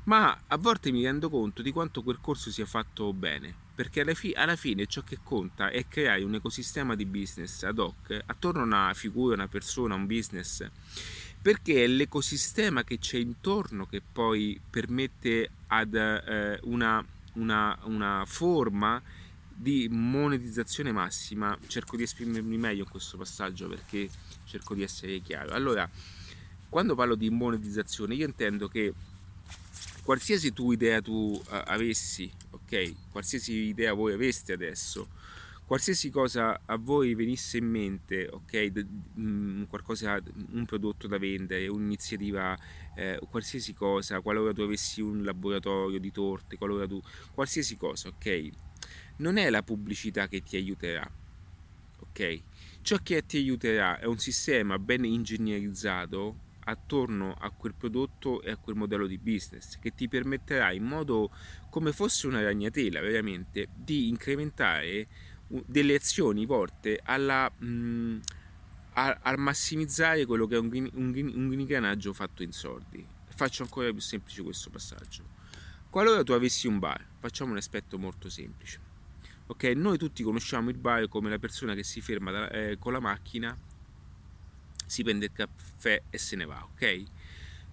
Ma 0.04 0.38
a 0.46 0.56
volte 0.56 0.92
mi 0.92 1.02
rendo 1.02 1.28
conto 1.28 1.62
di 1.62 1.72
quanto 1.72 2.02
quel 2.02 2.20
corso 2.20 2.50
sia 2.50 2.64
fatto 2.64 3.12
bene, 3.12 3.52
perché 3.74 4.02
alla, 4.02 4.14
fi- 4.14 4.32
alla 4.36 4.54
fine 4.54 4.86
ciò 4.86 5.02
che 5.02 5.18
conta 5.22 5.68
è 5.70 5.86
creare 5.88 6.22
un 6.22 6.34
ecosistema 6.34 6.94
di 6.94 7.04
business 7.04 7.64
ad 7.64 7.78
hoc 7.80 8.22
attorno 8.26 8.60
a 8.60 8.64
una 8.64 8.94
figura, 8.94 9.34
una 9.34 9.48
persona, 9.48 9.96
un 9.96 10.06
business, 10.06 10.64
perché 11.42 11.84
è 11.84 11.86
l'ecosistema 11.88 12.84
che 12.84 12.98
c'è 12.98 13.18
intorno 13.18 13.86
che 13.86 14.00
poi 14.00 14.60
permette 14.70 15.50
ad 15.66 15.94
eh, 15.94 16.60
una, 16.62 17.04
una, 17.34 17.76
una 17.82 18.22
forma 18.26 19.02
di 19.58 19.88
monetizzazione 19.90 20.92
massima 20.92 21.56
cerco 21.66 21.96
di 21.96 22.02
esprimermi 22.02 22.58
meglio 22.58 22.82
in 22.82 22.90
questo 22.90 23.16
passaggio 23.16 23.68
perché 23.68 24.08
cerco 24.44 24.74
di 24.74 24.82
essere 24.82 25.20
chiaro. 25.20 25.52
Allora 25.52 25.88
quando 26.68 26.94
parlo 26.94 27.14
di 27.14 27.30
monetizzazione 27.30 28.14
io 28.14 28.26
intendo 28.26 28.68
che 28.68 28.92
qualsiasi 30.02 30.52
tu 30.52 30.72
idea 30.72 31.00
tu 31.00 31.32
uh, 31.32 31.42
avessi 31.48 32.30
ok? 32.50 33.10
Qualsiasi 33.10 33.52
idea 33.52 33.94
voi 33.94 34.12
aveste 34.12 34.52
adesso 34.52 35.08
qualsiasi 35.64 36.10
cosa 36.10 36.60
a 36.64 36.76
voi 36.76 37.14
venisse 37.14 37.56
in 37.56 37.68
mente 37.68 38.28
ok? 38.30 38.72
Mm, 39.18 39.62
qualcosa 39.64 40.20
un 40.52 40.64
prodotto 40.64 41.08
da 41.08 41.18
vendere 41.18 41.66
un'iniziativa 41.66 42.56
eh, 42.94 43.18
qualsiasi 43.30 43.72
cosa 43.74 44.20
qualora 44.20 44.52
tu 44.52 44.60
avessi 44.60 45.00
un 45.00 45.24
laboratorio 45.24 45.98
di 45.98 46.12
torte 46.12 46.56
qualora 46.56 46.86
tu 46.86 47.00
qualsiasi 47.34 47.76
cosa 47.76 48.08
ok 48.08 48.65
non 49.16 49.36
è 49.36 49.48
la 49.50 49.62
pubblicità 49.62 50.28
che 50.28 50.42
ti 50.42 50.56
aiuterà, 50.56 51.08
ok? 52.00 52.40
Ciò 52.82 52.98
che 53.02 53.24
ti 53.26 53.38
aiuterà 53.38 53.98
è 53.98 54.04
un 54.04 54.18
sistema 54.18 54.78
ben 54.78 55.04
ingegnerizzato 55.04 56.44
attorno 56.66 57.34
a 57.38 57.50
quel 57.50 57.74
prodotto 57.74 58.42
e 58.42 58.50
a 58.50 58.56
quel 58.56 58.76
modello 58.76 59.06
di 59.06 59.18
business 59.18 59.78
che 59.78 59.94
ti 59.94 60.08
permetterà 60.08 60.72
in 60.72 60.84
modo 60.84 61.30
come 61.70 61.92
fosse 61.92 62.26
una 62.26 62.42
ragnatela 62.42 63.00
veramente 63.00 63.68
di 63.74 64.08
incrementare 64.08 65.06
delle 65.46 65.94
azioni 65.94 66.44
volte 66.44 67.00
alla, 67.02 67.50
mh, 67.50 67.66
mm, 67.66 68.18
a, 68.94 69.18
a, 69.22 69.36
massimizzare 69.36 70.26
quello 70.26 70.46
che 70.46 70.56
è 70.56 70.58
un, 70.58 70.90
un, 70.94 72.12
fatto 72.12 72.42
in 72.42 72.50
soldi. 72.50 73.06
Faccio 73.28 73.62
ancora 73.62 73.90
più 73.90 74.00
semplice 74.00 74.42
questo 74.42 74.70
passaggio. 74.70 75.24
Qualora 75.88 76.24
tu 76.24 76.32
avessi 76.32 76.66
un 76.66 76.78
bar, 76.78 77.04
facciamo 77.18 77.52
un 77.52 77.58
aspetto 77.58 77.96
molto 77.96 78.28
semplice 78.28 78.85
Ok, 79.48 79.62
noi 79.76 79.96
tutti 79.96 80.24
conosciamo 80.24 80.70
il 80.70 80.76
bar 80.76 81.08
come 81.08 81.30
la 81.30 81.38
persona 81.38 81.74
che 81.74 81.84
si 81.84 82.00
ferma 82.00 82.32
da, 82.32 82.50
eh, 82.50 82.78
con 82.80 82.92
la 82.92 82.98
macchina, 82.98 83.56
si 84.84 85.04
prende 85.04 85.26
il 85.26 85.32
caffè 85.32 86.02
e 86.10 86.18
se 86.18 86.34
ne 86.34 86.44
va, 86.46 86.66
ok? 86.72 87.04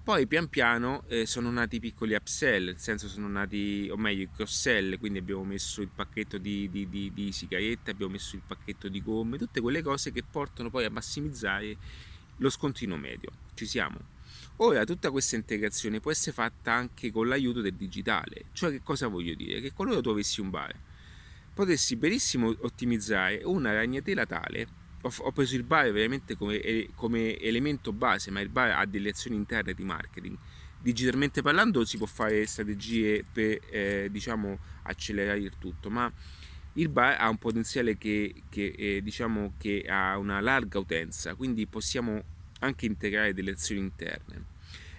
Poi 0.04 0.28
pian 0.28 0.50
piano 0.50 1.04
eh, 1.08 1.26
sono 1.26 1.50
nati 1.50 1.78
i 1.78 1.80
piccoli 1.80 2.14
upsell, 2.14 2.66
nel 2.66 2.78
senso 2.78 3.08
sono 3.08 3.28
nati, 3.28 3.90
o 3.90 3.98
meglio, 3.98 4.22
i 4.22 4.30
cross-sell, 4.32 5.00
quindi 5.00 5.18
abbiamo 5.18 5.44
messo 5.46 5.82
il 5.82 5.88
pacchetto 5.88 6.38
di, 6.38 6.70
di, 6.70 6.88
di, 6.88 7.12
di 7.12 7.32
sigarette, 7.32 7.90
abbiamo 7.90 8.12
messo 8.12 8.36
il 8.36 8.44
pacchetto 8.46 8.88
di 8.88 9.02
gomme, 9.02 9.40
tutte 9.40 9.60
quelle 9.60 9.82
cose 9.82 10.12
che 10.12 10.22
portano 10.22 10.70
poi 10.70 10.86
a 10.86 10.92
massimizzare 10.92 11.76
lo 12.38 12.50
scontino 12.52 12.98
medio. 12.98 13.32
Ci 13.56 13.66
siamo? 13.66 13.98
Ora, 14.58 14.84
tutta 14.84 15.10
questa 15.10 15.38
integrazione 15.38 16.00
può 16.00 16.12
essere 16.12 16.34
fatta 16.34 16.72
anche 16.72 17.10
con 17.10 17.28
l'aiuto 17.28 17.62
del 17.62 17.74
digitale. 17.74 18.46
Cioè, 18.52 18.70
che 18.70 18.82
cosa 18.84 19.08
voglio 19.08 19.34
dire? 19.34 19.60
Che 19.60 19.74
qualora 19.74 20.02
tu 20.02 20.10
avessi 20.10 20.40
un 20.40 20.52
bar 20.52 20.76
potessi 21.54 21.96
benissimo 21.96 22.56
ottimizzare 22.62 23.42
una 23.44 23.74
ragnatela 23.74 24.26
tale 24.26 24.68
ho, 25.04 25.14
ho 25.18 25.32
preso 25.32 25.56
il 25.56 25.64
bar 25.64 25.92
veramente 25.92 26.36
come, 26.36 26.88
come, 26.96 27.38
elemento 27.38 27.92
base 27.92 28.32
ma 28.32 28.40
il 28.40 28.50
bar 28.50 28.72
ha 28.72 28.86
delle 28.86 29.10
azioni 29.10 29.36
interne 29.36 29.74
di 29.74 29.84
marketing. 29.84 30.38
Digitalmente 30.80 31.42
parlando 31.42 31.86
si 31.86 31.98
può 31.98 32.06
fare 32.06 32.46
strategie 32.46 33.24
per 33.30 33.60
eh, 33.70 34.08
diciamo 34.12 34.58
accelerare 34.84 35.40
il 35.40 35.54
tutto 35.58 35.90
ma 35.90 36.12
il 36.74 36.90
bar 36.90 37.18
ha 37.20 37.30
un 37.30 37.38
potenziale 37.38 37.98
che, 37.98 38.34
che 38.50 38.74
eh, 38.78 39.02
diciamo 39.02 39.54
che 39.58 39.86
ha 39.88 40.18
una 40.18 40.40
larga 40.40 40.80
utenza 40.80 41.36
quindi 41.36 41.68
possiamo 41.68 42.22
anche 42.60 42.86
integrare 42.86 43.34
delle 43.34 43.52
azioni 43.52 43.82
interne. 43.82 44.52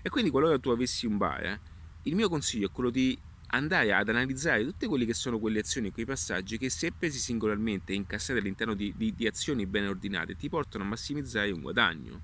E 0.02 0.10
quindi 0.10 0.30
qualora 0.30 0.58
tu 0.58 0.68
avessi 0.68 1.06
un 1.06 1.16
bar 1.16 1.60
il 2.06 2.14
mio 2.14 2.28
consiglio 2.28 2.66
è 2.66 2.70
quello 2.70 2.90
di 2.90 3.18
andare 3.54 3.92
ad 3.92 4.08
analizzare 4.08 4.64
tutte 4.64 4.86
quelle 4.86 5.04
che 5.04 5.14
sono 5.14 5.38
quelle 5.38 5.60
azioni, 5.60 5.92
quei 5.92 6.04
passaggi 6.04 6.58
che 6.58 6.70
se 6.70 6.92
presi 6.92 7.18
singolarmente 7.18 7.92
e 7.92 7.96
incassati 7.96 8.38
all'interno 8.38 8.74
di, 8.74 8.92
di, 8.96 9.14
di 9.14 9.26
azioni 9.26 9.66
ben 9.66 9.86
ordinate 9.86 10.36
ti 10.36 10.48
portano 10.48 10.84
a 10.84 10.86
massimizzare 10.86 11.50
un 11.50 11.60
guadagno. 11.60 12.22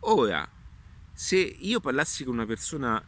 Ora, 0.00 0.46
se 1.12 1.36
io 1.36 1.80
parlassi 1.80 2.24
con 2.24 2.34
una 2.34 2.46
persona 2.46 3.02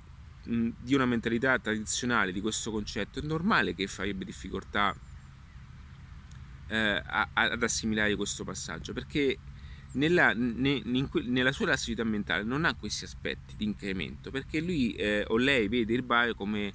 mh, 0.44 0.68
di 0.80 0.94
una 0.94 1.06
mentalità 1.06 1.58
tradizionale 1.58 2.32
di 2.32 2.40
questo 2.40 2.70
concetto, 2.70 3.18
è 3.18 3.22
normale 3.22 3.74
che 3.74 3.86
farebbe 3.86 4.24
difficoltà 4.24 4.94
eh, 6.68 7.02
a, 7.04 7.28
ad 7.32 7.62
assimilare 7.62 8.16
questo 8.16 8.44
passaggio, 8.44 8.92
perché 8.92 9.38
nella, 9.92 10.32
ne, 10.34 10.80
in, 10.84 11.08
nella 11.24 11.52
sua 11.52 11.66
elasticità 11.66 12.04
mentale 12.04 12.44
non 12.44 12.64
ha 12.64 12.74
questi 12.74 13.04
aspetti 13.04 13.56
di 13.56 13.64
incremento, 13.64 14.30
perché 14.30 14.60
lui 14.60 14.94
eh, 14.94 15.24
o 15.28 15.36
lei 15.36 15.68
vede 15.68 15.92
il 15.92 16.02
bar 16.02 16.34
come 16.34 16.72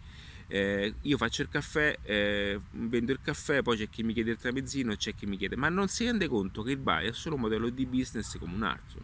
eh, 0.53 0.95
io 1.03 1.15
faccio 1.15 1.43
il 1.43 1.47
caffè, 1.47 1.97
eh, 2.03 2.59
vendo 2.71 3.13
il 3.13 3.21
caffè, 3.21 3.61
poi 3.61 3.77
c'è 3.77 3.87
chi 3.87 4.03
mi 4.03 4.11
chiede 4.11 4.31
il 4.31 4.37
tramezzino, 4.37 4.93
c'è 4.97 5.15
chi 5.15 5.25
mi 5.25 5.37
chiede, 5.37 5.55
ma 5.55 5.69
non 5.69 5.87
si 5.87 6.03
rende 6.03 6.27
conto 6.27 6.61
che 6.61 6.71
il 6.71 6.77
bar 6.77 7.03
è 7.03 7.13
solo 7.13 7.35
un 7.35 7.41
modello 7.41 7.69
di 7.69 7.85
business 7.85 8.37
come 8.37 8.53
un 8.53 8.63
altro. 8.63 8.99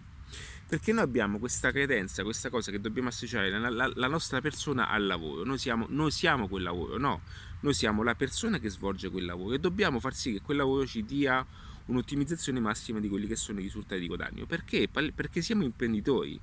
Perché 0.67 0.91
noi 0.91 1.03
abbiamo 1.03 1.39
questa 1.39 1.71
credenza, 1.71 2.23
questa 2.23 2.49
cosa 2.49 2.69
che 2.69 2.81
dobbiamo 2.81 3.07
associare 3.07 3.49
la, 3.49 3.69
la, 3.69 3.89
la 3.95 4.07
nostra 4.07 4.41
persona 4.41 4.89
al 4.89 5.05
lavoro. 5.05 5.45
Noi 5.45 5.57
siamo, 5.57 5.85
noi 5.87 6.11
siamo 6.11 6.49
quel 6.49 6.63
lavoro, 6.63 6.97
no, 6.97 7.21
noi 7.61 7.73
siamo 7.73 8.03
la 8.03 8.15
persona 8.15 8.59
che 8.59 8.67
svolge 8.67 9.09
quel 9.09 9.23
lavoro 9.23 9.55
e 9.55 9.59
dobbiamo 9.59 10.01
far 10.01 10.13
sì 10.13 10.33
che 10.33 10.41
quel 10.41 10.57
lavoro 10.57 10.85
ci 10.85 11.05
dia 11.05 11.45
un'ottimizzazione 11.85 12.59
massima 12.59 12.99
di 12.99 13.07
quelli 13.07 13.25
che 13.25 13.37
sono 13.37 13.61
i 13.61 13.63
risultati 13.63 14.01
di 14.01 14.07
guadagno. 14.07 14.45
Perché? 14.45 14.89
Perché 14.89 15.41
siamo 15.41 15.63
imprenditori, 15.63 16.37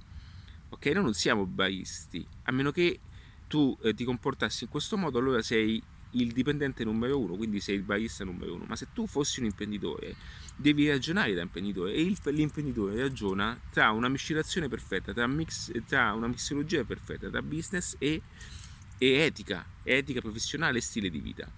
ok? 0.70 0.86
Noi 0.86 1.02
non 1.02 1.12
siamo 1.12 1.44
baristi, 1.44 2.26
a 2.44 2.52
meno 2.52 2.70
che 2.70 3.00
tu 3.54 3.78
eh, 3.82 3.94
ti 3.94 4.02
comportassi 4.02 4.64
in 4.64 4.70
questo 4.70 4.96
modo, 4.96 5.16
allora 5.20 5.40
sei 5.40 5.80
il 6.10 6.32
dipendente 6.32 6.82
numero 6.82 7.20
uno, 7.20 7.36
quindi 7.36 7.60
sei 7.60 7.76
il 7.76 7.82
barista 7.82 8.24
numero 8.24 8.52
uno. 8.52 8.64
Ma 8.66 8.74
se 8.74 8.88
tu 8.92 9.06
fossi 9.06 9.38
un 9.38 9.46
imprenditore, 9.46 10.16
devi 10.56 10.88
ragionare 10.88 11.34
da 11.34 11.42
imprenditore 11.42 11.92
e 11.92 12.00
il, 12.00 12.18
l'imprenditore 12.32 12.96
ragiona 12.96 13.56
tra 13.70 13.92
una 13.92 14.08
miscelazione 14.08 14.66
perfetta, 14.66 15.12
tra, 15.12 15.28
mix, 15.28 15.70
tra 15.86 16.14
una 16.14 16.26
mixologia 16.26 16.82
perfetta 16.82 17.30
tra 17.30 17.42
business 17.42 17.94
e, 18.00 18.22
e 18.98 19.08
etica, 19.18 19.64
etica 19.84 20.20
professionale 20.20 20.78
e 20.78 20.80
stile 20.80 21.08
di 21.08 21.20
vita. 21.20 21.48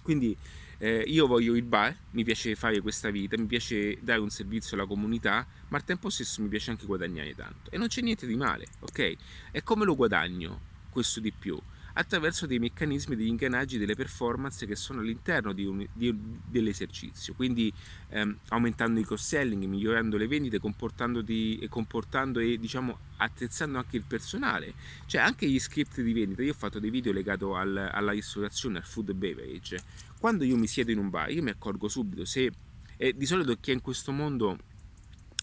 Quindi 0.00 0.34
eh, 0.78 1.04
io 1.06 1.26
voglio 1.26 1.54
il 1.56 1.62
bar, 1.62 1.94
mi 2.12 2.24
piace 2.24 2.54
fare 2.54 2.80
questa 2.80 3.10
vita, 3.10 3.36
mi 3.36 3.44
piace 3.44 3.98
dare 4.00 4.20
un 4.20 4.30
servizio 4.30 4.78
alla 4.78 4.86
comunità, 4.86 5.46
ma 5.68 5.76
al 5.76 5.84
tempo 5.84 6.08
stesso 6.08 6.40
mi 6.40 6.48
piace 6.48 6.70
anche 6.70 6.86
guadagnare 6.86 7.34
tanto. 7.34 7.70
E 7.70 7.76
non 7.76 7.88
c'è 7.88 8.00
niente 8.00 8.26
di 8.26 8.34
male, 8.34 8.66
ok? 8.80 9.16
E 9.50 9.62
come 9.62 9.84
lo 9.84 9.94
guadagno? 9.94 10.72
Questo 10.94 11.18
di 11.18 11.32
più 11.32 11.60
attraverso 11.96 12.46
dei 12.46 12.58
meccanismi 12.58 13.14
degli 13.16 13.28
ingranaggi 13.28 13.78
delle 13.78 13.94
performance 13.94 14.66
che 14.66 14.76
sono 14.76 15.00
all'interno 15.00 15.52
di 15.52 15.64
un, 15.64 15.86
di, 15.92 16.14
dell'esercizio, 16.44 17.34
quindi 17.34 17.72
ehm, 18.08 18.38
aumentando 18.48 18.98
i 18.98 19.04
cross-selling, 19.04 19.64
migliorando 19.64 20.16
le 20.16 20.26
vendite, 20.26 20.58
comportando, 20.58 21.20
di, 21.20 21.64
comportando 21.68 22.40
e 22.40 22.58
diciamo 22.58 22.98
attrezzando 23.18 23.78
anche 23.78 23.96
il 23.96 24.04
personale, 24.06 24.74
cioè 25.06 25.20
anche 25.20 25.48
gli 25.48 25.58
script 25.58 26.00
di 26.00 26.12
vendita. 26.12 26.42
Io 26.42 26.52
ho 26.52 26.56
fatto 26.56 26.80
dei 26.80 26.90
video 26.90 27.12
legati 27.12 27.44
al, 27.44 27.90
alla 27.92 28.12
ristorazione, 28.12 28.78
al 28.78 28.84
food 28.84 29.12
beverage. 29.12 29.82
Quando 30.18 30.44
io 30.44 30.56
mi 30.56 30.66
siedo 30.66 30.90
in 30.90 30.98
un 30.98 31.10
bar, 31.10 31.30
io 31.30 31.42
mi 31.42 31.50
accorgo 31.50 31.88
subito 31.88 32.24
se 32.24 32.50
e 32.96 33.12
di 33.12 33.26
solito 33.26 33.56
chi 33.56 33.70
è 33.70 33.74
in 33.74 33.80
questo 33.80 34.12
mondo 34.12 34.56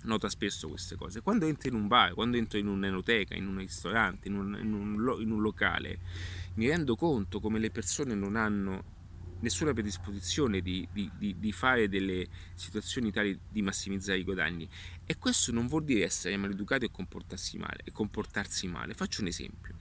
nota 0.03 0.29
spesso 0.29 0.67
queste 0.67 0.95
cose. 0.95 1.21
Quando 1.21 1.45
entro 1.45 1.69
in 1.69 1.75
un 1.75 1.87
bar, 1.87 2.13
quando 2.13 2.37
entro 2.37 2.57
in 2.57 2.67
un'enoteca, 2.67 3.35
in 3.35 3.47
un 3.47 3.57
ristorante, 3.57 4.27
in 4.27 4.35
un, 4.35 4.57
in 4.61 4.73
un, 4.73 5.21
in 5.21 5.31
un 5.31 5.41
locale, 5.41 5.99
mi 6.55 6.67
rendo 6.67 6.95
conto 6.95 7.39
come 7.39 7.59
le 7.59 7.71
persone 7.71 8.15
non 8.15 8.35
hanno 8.35 8.99
nessuna 9.41 9.73
predisposizione 9.73 10.61
di, 10.61 10.87
di, 10.91 11.09
di, 11.17 11.35
di, 11.39 11.51
fare 11.51 11.89
delle 11.89 12.27
situazioni 12.53 13.11
tali 13.11 13.37
di 13.49 13.61
massimizzare 13.61 14.19
i 14.19 14.23
guadagni. 14.23 14.67
E 15.05 15.17
questo 15.17 15.51
non 15.51 15.67
vuol 15.67 15.83
dire 15.83 16.05
essere 16.05 16.37
maleducati 16.37 16.85
e 16.85 16.91
comportarsi 16.91 17.57
male. 17.57 17.81
E 17.83 17.91
comportarsi 17.91 18.67
male. 18.67 18.93
Faccio 18.93 19.21
un 19.21 19.27
esempio. 19.27 19.75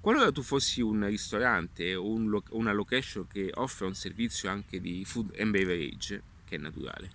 Qualora 0.00 0.32
tu 0.32 0.42
fossi 0.42 0.80
un 0.80 1.06
ristorante 1.06 1.94
o 1.94 2.08
un, 2.08 2.40
una 2.50 2.72
location 2.72 3.26
che 3.28 3.52
offre 3.54 3.86
un 3.86 3.94
servizio 3.94 4.50
anche 4.50 4.80
di 4.80 5.04
food 5.04 5.32
and 5.38 5.52
beverage, 5.52 6.22
che 6.44 6.56
è 6.56 6.58
naturale, 6.58 7.10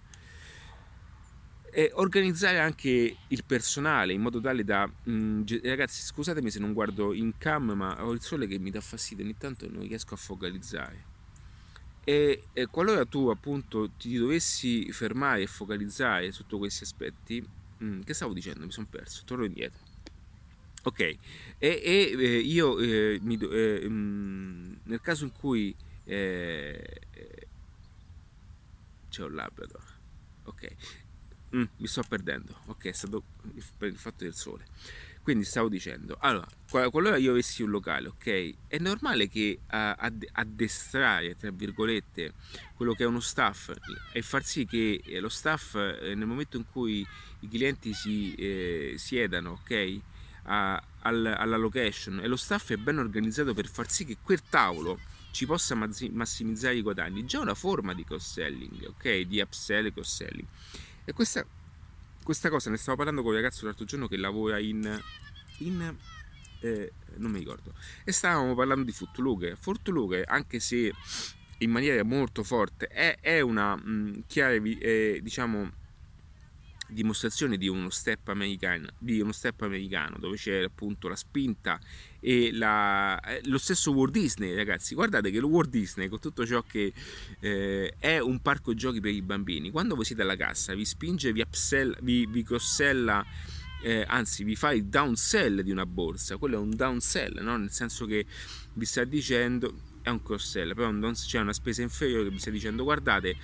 e 1.78 1.92
organizzare 1.94 2.58
anche 2.58 3.18
il 3.28 3.44
personale 3.46 4.12
in 4.12 4.20
modo 4.20 4.42
tale 4.42 4.64
da 4.64 4.88
mh, 4.88 5.12
mm, 5.12 5.44
ragazzi 5.62 6.02
scusatemi 6.02 6.50
se 6.50 6.58
non 6.58 6.74
guardo 6.74 7.14
in 7.14 7.38
cam 7.38 7.70
ma 7.74 8.04
ho 8.04 8.14
il 8.14 8.22
sole 8.22 8.48
che 8.48 8.58
mi 8.58 8.72
dà 8.72 8.82
fastidio 8.82 9.24
ogni 9.24 9.38
tanto 9.38 9.70
non 9.70 9.84
riesco 9.84 10.16
a 10.16 10.18
focalizzare 10.18 11.06
E, 12.04 12.46
e, 12.54 12.66
qualora 12.66 13.06
tu 13.06 13.28
appunto 13.28 13.92
ti 13.92 14.18
dovessi 14.18 14.92
fermare 14.92 15.44
e 15.44 15.48
focalizzare 15.48 16.32
sotto 16.32 16.58
questi 16.58 16.84
aspetti, 16.84 17.46
mm, 17.84 18.02
che 18.04 18.14
stavo 18.14 18.34
dicendo? 18.34 18.66
Mi 18.66 18.72
sono 18.72 18.88
perso, 18.90 19.24
torno 19.26 19.44
indietro. 19.44 19.80
Ok, 20.84 21.00
e, 21.02 21.18
e 21.60 22.16
eh, 22.18 22.38
io 22.40 22.80
eh, 22.80 23.20
mi, 23.22 23.38
eh, 23.38 23.86
mm, 23.90 24.74
nel 24.84 25.02
caso 25.02 25.26
in 25.26 25.34
cui 25.34 25.76
eh, 26.06 27.02
c'è 29.10 29.24
un 29.24 29.36
Labrador, 29.36 29.84
ok, 30.46 30.76
mm, 31.56 31.64
mi 31.78 31.88
sto 31.88 32.04
perdendo, 32.08 32.62
ok, 32.66 32.86
è 32.86 32.92
stato 32.92 33.24
il 33.54 33.96
fatto 33.96 34.24
del 34.24 34.36
sole. 34.36 34.66
Quindi 35.28 35.44
stavo 35.44 35.68
dicendo, 35.68 36.16
allora, 36.22 36.48
qualora 36.70 37.18
io 37.18 37.32
avessi 37.32 37.62
un 37.62 37.70
locale, 37.70 38.08
ok, 38.08 38.56
è 38.68 38.78
normale 38.78 39.28
che 39.28 39.60
addestrare, 39.68 41.36
tra 41.36 41.52
virgolette, 41.52 42.34
quello 42.76 42.94
che 42.94 43.04
è 43.04 43.08
uno 43.08 43.20
staff 43.20 43.74
e 44.14 44.22
far 44.22 44.46
sì 44.46 44.66
che 44.66 45.02
eh, 45.04 45.20
lo 45.20 45.28
staff 45.28 45.76
eh, 45.76 46.16
nel 46.16 46.28
momento 46.28 46.56
in 46.56 46.64
cui 46.72 47.06
i 47.42 47.50
clienti 47.50 47.94
si 47.94 48.34
eh, 48.36 48.96
siedano, 48.98 49.60
ok, 49.62 50.00
a, 50.44 50.82
alla 51.02 51.58
location 51.58 52.22
e 52.22 52.28
lo 52.28 52.38
staff 52.38 52.72
è 52.72 52.78
ben 52.78 52.98
organizzato 52.98 53.54
per 53.54 53.68
far 53.68 53.92
sì 53.92 54.06
che 54.06 54.16
quel 54.22 54.42
tavolo 54.50 54.98
ci 55.32 55.46
possa 55.46 55.76
massimizzare 55.76 56.78
i 56.78 56.82
guadagni, 56.82 57.26
già 57.26 57.40
una 57.40 57.54
forma 57.54 57.94
di 57.94 58.04
cross-selling, 58.04 58.86
ok, 58.88 59.20
di 59.22 59.40
upsell 59.40 59.86
e 59.86 59.94
cross-selling. 59.94 60.48
E 61.10 61.14
questa 61.14 61.46
questa 62.22 62.50
cosa 62.50 62.70
ne 62.70 62.76
stavo 62.76 62.98
parlando 62.98 63.22
con 63.22 63.30
un 63.32 63.38
ragazzo 63.38 63.64
l'altro 63.64 63.86
giorno 63.86 64.10
che 64.10 64.18
lavora 64.18 64.60
in, 64.60 65.02
in 65.60 65.96
eh, 66.60 66.92
non 67.16 67.32
mi 67.32 67.40
ricordo. 67.40 67.74
E 68.04 68.12
stavamo 68.12 68.54
parlando 68.54 68.84
di 68.84 68.92
Footlook 68.92 69.56
Footlook 69.56 70.24
anche 70.26 70.60
se 70.60 70.92
in 71.60 71.72
maniera 71.72 72.04
molto 72.04 72.44
forte 72.44 72.88
è, 72.88 73.18
è 73.22 73.40
una 73.40 73.78
mh, 73.78 74.24
chiara 74.28 74.56
eh, 74.56 75.22
diciamo 75.24 75.72
dimostrazione 76.90 77.58
di 77.58 77.68
uno 77.68 77.90
step 77.90 78.28
americano, 78.30 78.88
di 78.98 79.20
uno 79.20 79.32
step 79.32 79.62
americano 79.62 80.18
dove 80.20 80.38
c'è 80.38 80.64
appunto 80.64 81.08
la 81.08 81.16
spinta 81.16 81.80
e 82.20 82.52
la, 82.52 83.20
eh, 83.20 83.42
lo 83.46 83.58
stesso 83.58 83.92
Walt 83.92 84.12
Disney 84.12 84.56
ragazzi 84.56 84.96
guardate 84.96 85.30
che 85.30 85.40
lo 85.40 85.48
Walt 85.48 85.70
Disney 85.70 86.08
con 86.08 86.20
tutto 86.20 86.46
ciò 86.46 86.64
che 86.64 86.92
eh, 87.40 87.94
è 88.00 88.20
un 88.20 88.42
parco 88.42 88.74
giochi 88.74 89.00
per 89.00 89.12
i 89.12 89.22
bambini 89.22 89.70
quando 89.70 89.96
voi 89.96 90.06
siete 90.06 90.24
alla 90.24 90.36
cassa 90.36 90.74
vi 90.74 90.86
spinge 90.86 91.32
vi 91.32 91.42
upsell 91.42 91.98
vi, 92.02 92.26
vi 92.26 92.44
crossella 92.44 93.24
eh, 93.84 94.04
anzi 94.08 94.44
vi 94.44 94.56
fa 94.56 94.72
il 94.72 94.86
downsell 94.86 95.62
di 95.62 95.72
una 95.72 95.86
borsa 95.86 96.38
quello 96.38 96.56
è 96.56 96.60
un 96.60 96.76
downsell 96.76 97.40
no? 97.42 97.58
nel 97.58 97.72
senso 97.72 98.06
che 98.06 98.26
vi 98.74 98.86
sta 98.86 99.04
dicendo 99.04 99.96
è 100.02 100.10
un 100.10 100.24
cross 100.24 100.52
sell 100.52 100.74
però 100.74 100.90
c'è 101.12 101.40
una 101.40 101.54
spesa 101.54 101.82
inferiore 101.82 102.24
che 102.24 102.30
vi 102.30 102.40
sta 102.40 102.50
dicendo 102.50 102.84
guardate 102.84 103.36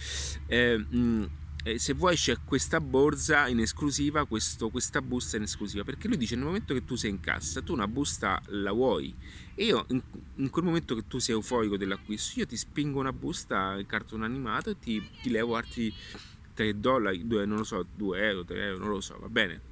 eh, 0.47 0.77
mh, 0.77 1.29
eh, 1.63 1.79
se 1.79 1.93
vuoi 1.93 2.15
c'è 2.15 2.37
questa 2.43 2.81
borsa 2.81 3.47
in 3.47 3.59
esclusiva, 3.59 4.25
questo, 4.25 4.69
questa 4.69 5.01
busta 5.01 5.37
in 5.37 5.43
esclusiva, 5.43 5.83
perché 5.83 6.07
lui 6.07 6.17
dice 6.17 6.35
nel 6.35 6.43
momento 6.43 6.73
che 6.73 6.83
tu 6.83 6.95
sei 6.95 7.09
in 7.09 7.21
cassa, 7.21 7.61
tu 7.61 7.71
una 7.71 7.87
busta 7.87 8.41
la 8.47 8.73
vuoi 8.73 9.15
e 9.55 9.65
io 9.65 9.85
in, 9.89 10.01
in 10.35 10.49
quel 10.49 10.65
momento 10.65 10.93
che 10.93 11.07
tu 11.07 11.19
sei 11.19 11.35
euforico 11.35 11.77
dell'acquisto, 11.77 12.39
io 12.39 12.45
ti 12.45 12.57
spingo 12.57 12.99
una 12.99 13.13
busta 13.13 13.79
in 13.79 13.85
cartone 13.85 14.25
animato 14.25 14.71
e 14.71 14.79
ti, 14.79 15.01
ti 15.21 15.29
levo 15.29 15.55
altri 15.55 15.93
3 16.53 16.79
dollari, 16.79 17.25
2, 17.25 17.45
non 17.45 17.57
lo 17.57 17.63
so, 17.63 17.85
2 17.95 18.27
euro, 18.27 18.43
3 18.43 18.65
euro, 18.65 18.79
non 18.79 18.89
lo 18.89 19.01
so, 19.01 19.17
va 19.17 19.29
bene 19.29 19.71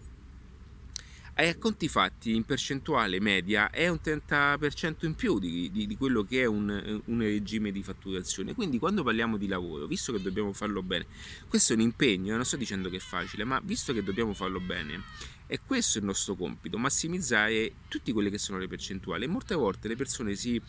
a 1.49 1.57
conti 1.57 1.87
fatti 1.87 2.35
in 2.35 2.43
percentuale 2.43 3.19
media 3.19 3.69
è 3.69 3.87
un 3.87 3.99
30% 4.03 5.05
in 5.05 5.15
più 5.15 5.39
di, 5.39 5.71
di, 5.71 5.87
di 5.87 5.97
quello 5.97 6.23
che 6.23 6.41
è 6.41 6.45
un, 6.45 7.01
un, 7.05 7.19
regime 7.19 7.71
di 7.71 7.81
fatturazione. 7.81 8.53
Quindi 8.53 8.77
quando 8.79 9.03
parliamo 9.03 9.37
di 9.37 9.47
lavoro, 9.47 9.87
visto 9.87 10.11
che 10.11 10.21
dobbiamo 10.21 10.53
farlo 10.53 10.83
bene, 10.83 11.05
questo 11.47 11.73
è 11.73 11.75
un 11.75 11.81
impegno, 11.81 12.35
non 12.35 12.45
sto 12.45 12.57
dicendo 12.57 12.89
che 12.89 12.97
è 12.97 12.99
facile, 12.99 13.43
ma 13.43 13.59
visto 13.63 13.93
che 13.93 14.03
dobbiamo 14.03 14.33
farlo 14.33 14.59
bene, 14.59 15.03
è 15.47 15.59
questo 15.65 15.97
il 15.97 16.05
nostro 16.05 16.35
compito, 16.35 16.77
massimizzare 16.77 17.73
tutte 17.87 18.13
quelle 18.13 18.29
che 18.29 18.37
sono 18.37 18.57
le 18.57 18.67
percentuali. 18.67 19.27
Molte 19.27 19.55
volte 19.55 19.87
le 19.89 19.95
persone 19.95 20.35
si, 20.35 20.61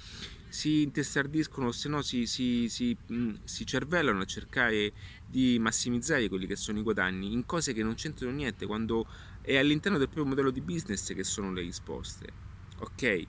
si 0.49 0.83
intestardiscono, 0.83 1.71
se 1.71 1.89
no 1.89 2.03
si, 2.03 2.27
si, 2.27 2.69
si, 2.69 2.97
si 3.45 3.67
cervellano 3.67 4.23
a 4.23 4.25
cercare 4.25 4.93
di 5.25 5.59
massimizzare 5.59 6.29
quelli 6.29 6.47
che 6.47 6.57
sono 6.57 6.79
i 6.79 6.83
guadagni 6.83 7.33
in 7.33 7.47
cose 7.47 7.73
che 7.73 7.83
non 7.83 7.95
c'entrano 7.95 8.35
niente 8.35 8.67
quando 8.67 9.07
è 9.43 9.57
all'interno 9.57 9.99
del 9.99 10.07
proprio 10.07 10.27
modello 10.27 10.51
di 10.51 10.61
business 10.61 11.13
che 11.13 11.25
sono 11.25 11.53
le 11.53 11.61
risposte. 11.61 12.51
Ok? 12.79 13.27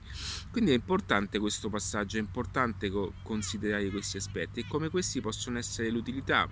Quindi 0.50 0.72
è 0.72 0.74
importante 0.74 1.38
questo 1.38 1.68
passaggio, 1.68 2.16
è 2.16 2.20
importante 2.20 2.90
considerare 3.22 3.88
questi 3.90 4.16
aspetti 4.16 4.60
e 4.60 4.66
come 4.66 4.88
questi 4.88 5.20
possono 5.20 5.58
essere 5.58 5.90
l'utilità, 5.90 6.48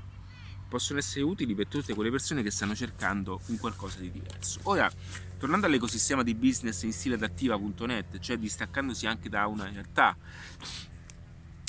possono 0.69 1.01
essere 1.01 1.25
utili 1.25 1.55
per 1.55 1.67
tutte 1.67 1.95
quelle 1.95 2.11
persone 2.11 2.43
che 2.45 2.51
stanno 2.51 2.77
cercando 2.77 3.41
un 3.47 3.59
qualcosa 3.59 3.99
di 3.99 4.11
diverso. 4.11 4.61
Ora, 4.65 4.91
tornando 5.37 5.67
all'ecosistema 5.67 6.23
di 6.23 6.35
business 6.37 6.83
in 6.83 6.93
stile 6.93 7.17
adattiva.net, 7.17 8.21
cioè 8.21 8.39
distaccandosi 8.39 9.07
anche 9.07 9.29
da 9.29 9.47
una 9.47 9.69
realtà 9.69 10.17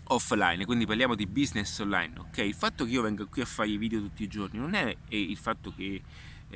offline, 0.06 0.66
quindi 0.66 0.86
parliamo 0.86 1.16
di 1.16 1.26
business 1.26 1.80
online, 1.80 2.20
ok? 2.20 2.38
Il 2.40 2.54
fatto 2.54 2.86
che 2.86 2.92
io 2.92 3.02
venga 3.02 3.26
qui 3.26 3.42
a 3.42 3.46
fare 3.46 3.70
i 3.70 3.78
video 3.78 4.00
tutti 4.02 4.22
i 4.22 4.28
giorni 4.28 4.60
non 4.60 4.76
è 4.76 4.96
il 5.10 5.38
fatto 5.38 5.74
che 5.76 6.02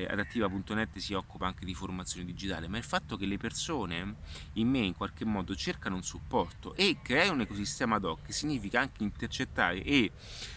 adattiva.net 0.06 0.98
si 0.98 1.14
occupa 1.14 1.48
anche 1.48 1.66
di 1.66 1.74
formazione 1.74 2.26
digitale, 2.26 2.68
ma 2.68 2.78
il 2.78 2.84
fatto 2.84 3.18
che 3.18 3.26
le 3.26 3.38
persone 3.38 4.16
in 4.54 4.68
me 4.68 4.80
in 4.80 4.96
qualche 4.96 5.26
modo 5.26 5.56
cercano 5.56 5.96
un 5.96 6.04
supporto 6.04 6.76
e 6.76 6.98
creare 7.02 7.30
un 7.30 7.42
ecosistema 7.42 7.96
ad 7.96 8.06
hoc 8.06 8.32
significa 8.32 8.80
anche 8.80 9.04
intercettare 9.04 9.82
e 9.84 10.12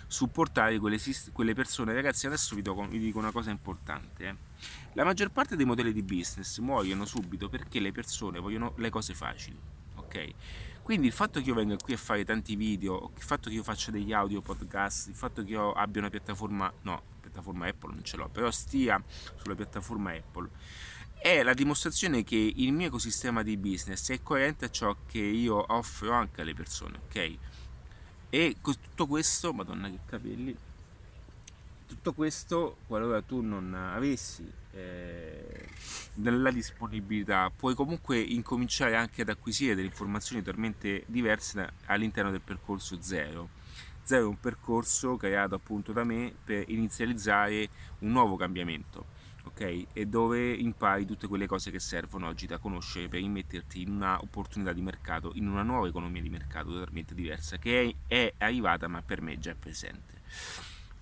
supportare 0.06 0.78
quelle, 0.78 0.98
quelle 1.32 1.54
persone. 1.54 1.94
Ragazzi, 1.94 2.26
adesso 2.26 2.54
vi, 2.54 2.62
do, 2.62 2.74
vi, 2.86 2.98
dico 2.98 3.18
una 3.18 3.32
cosa 3.32 3.50
importante. 3.50 4.26
Eh. 4.26 4.36
La 4.94 5.04
maggior 5.04 5.30
parte 5.30 5.56
dei 5.56 5.64
modelli 5.64 5.92
di 5.92 6.02
business 6.02 6.58
muoiono 6.58 7.04
subito 7.04 7.48
perché 7.48 7.80
le 7.80 7.92
persone 7.92 8.40
vogliono 8.40 8.74
le 8.76 8.90
cose 8.90 9.14
facili, 9.14 9.58
ok? 9.94 10.34
Quindi 10.82 11.06
il 11.06 11.12
fatto 11.12 11.40
che 11.40 11.46
io 11.46 11.54
venga 11.54 11.76
qui 11.76 11.92
a 11.92 11.96
fare 11.96 12.24
tanti 12.24 12.56
video, 12.56 13.12
il 13.14 13.22
fatto 13.22 13.48
che 13.48 13.54
io 13.54 13.62
faccia 13.62 13.92
degli 13.92 14.12
audio 14.12 14.40
podcast, 14.40 15.08
il 15.08 15.14
fatto 15.14 15.44
che 15.44 15.52
io 15.52 15.72
abbia 15.72 16.00
una 16.00 16.10
piattaforma, 16.10 16.72
no, 16.82 17.02
piattaforma 17.30 17.66
Apple 17.66 17.94
non 17.94 18.04
ce 18.04 18.16
l'ho, 18.16 18.28
però 18.28 18.50
stia 18.50 19.02
sulla 19.36 19.54
piattaforma 19.54 20.12
Apple, 20.12 20.48
è 21.18 21.42
la 21.42 21.54
dimostrazione 21.54 22.24
che 22.24 22.36
il 22.36 22.72
mio 22.72 22.88
ecosistema 22.88 23.42
di 23.42 23.56
business 23.56 24.10
è 24.10 24.22
coerente 24.22 24.66
a 24.66 24.70
ciò 24.70 24.96
che 25.06 25.18
io 25.18 25.64
offro 25.72 26.12
anche 26.12 26.40
alle 26.40 26.54
persone, 26.54 26.98
ok? 27.06 27.36
E 28.30 28.56
con 28.60 28.74
tutto 28.80 29.06
questo, 29.06 29.52
madonna 29.52 29.88
che 29.88 29.98
capelli, 30.06 30.56
tutto 31.86 32.12
questo, 32.12 32.78
qualora 32.86 33.20
tu 33.20 33.40
non 33.40 33.74
avessi 33.74 34.48
eh, 34.72 35.68
la 36.14 36.50
disponibilità, 36.50 37.50
puoi 37.54 37.74
comunque 37.74 38.18
incominciare 38.18 38.94
anche 38.96 39.22
ad 39.22 39.28
acquisire 39.28 39.74
delle 39.74 39.88
informazioni 39.88 40.42
totalmente 40.42 41.02
diverse 41.06 41.72
all'interno 41.86 42.30
del 42.30 42.40
percorso 42.40 42.98
zero 43.02 43.59
È 44.16 44.22
un 44.22 44.38
percorso 44.38 45.16
creato 45.16 45.54
appunto 45.54 45.92
da 45.92 46.04
me 46.04 46.34
per 46.42 46.68
inizializzare 46.68 47.68
un 48.00 48.10
nuovo 48.10 48.36
cambiamento, 48.36 49.06
ok? 49.44 49.86
E 49.92 50.06
dove 50.06 50.52
impari 50.52 51.06
tutte 51.06 51.26
quelle 51.26 51.46
cose 51.46 51.70
che 51.70 51.80
servono 51.80 52.26
oggi 52.26 52.46
da 52.46 52.58
conoscere 52.58 53.08
per 53.08 53.20
immetterti 53.20 53.82
in 53.82 53.90
una 53.90 54.20
opportunità 54.20 54.72
di 54.72 54.82
mercato, 54.82 55.32
in 55.34 55.48
una 55.48 55.62
nuova 55.62 55.88
economia 55.88 56.22
di 56.22 56.30
mercato 56.30 56.70
totalmente 56.70 57.14
diversa, 57.14 57.58
che 57.58 57.96
è, 58.06 58.34
è 58.36 58.44
arrivata 58.44 58.88
ma 58.88 59.02
per 59.02 59.20
me 59.22 59.38
già 59.38 59.52
è 59.52 59.54
presente 59.54 60.18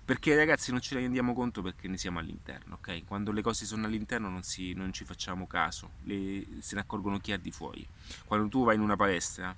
perché 0.09 0.35
ragazzi 0.35 0.71
non 0.71 0.81
ce 0.81 0.95
ne 0.95 1.01
rendiamo 1.01 1.35
conto 1.35 1.61
perché 1.61 1.87
ne 1.87 1.95
siamo 1.95 2.17
all'interno, 2.17 2.79
ok? 2.81 3.05
Quando 3.05 3.31
le 3.31 3.43
cose 3.43 3.67
sono 3.67 3.85
all'interno 3.85 4.27
non, 4.27 4.41
si, 4.41 4.73
non 4.73 4.91
ci 4.91 5.05
facciamo 5.05 5.45
caso, 5.45 5.91
le, 6.05 6.43
se 6.61 6.73
ne 6.73 6.81
accorgono 6.81 7.19
chi 7.19 7.31
è 7.31 7.37
di 7.37 7.51
fuori. 7.51 7.87
Quando 8.25 8.47
tu 8.47 8.63
vai 8.63 8.73
in 8.73 8.81
una 8.81 8.95
palestra, 8.95 9.55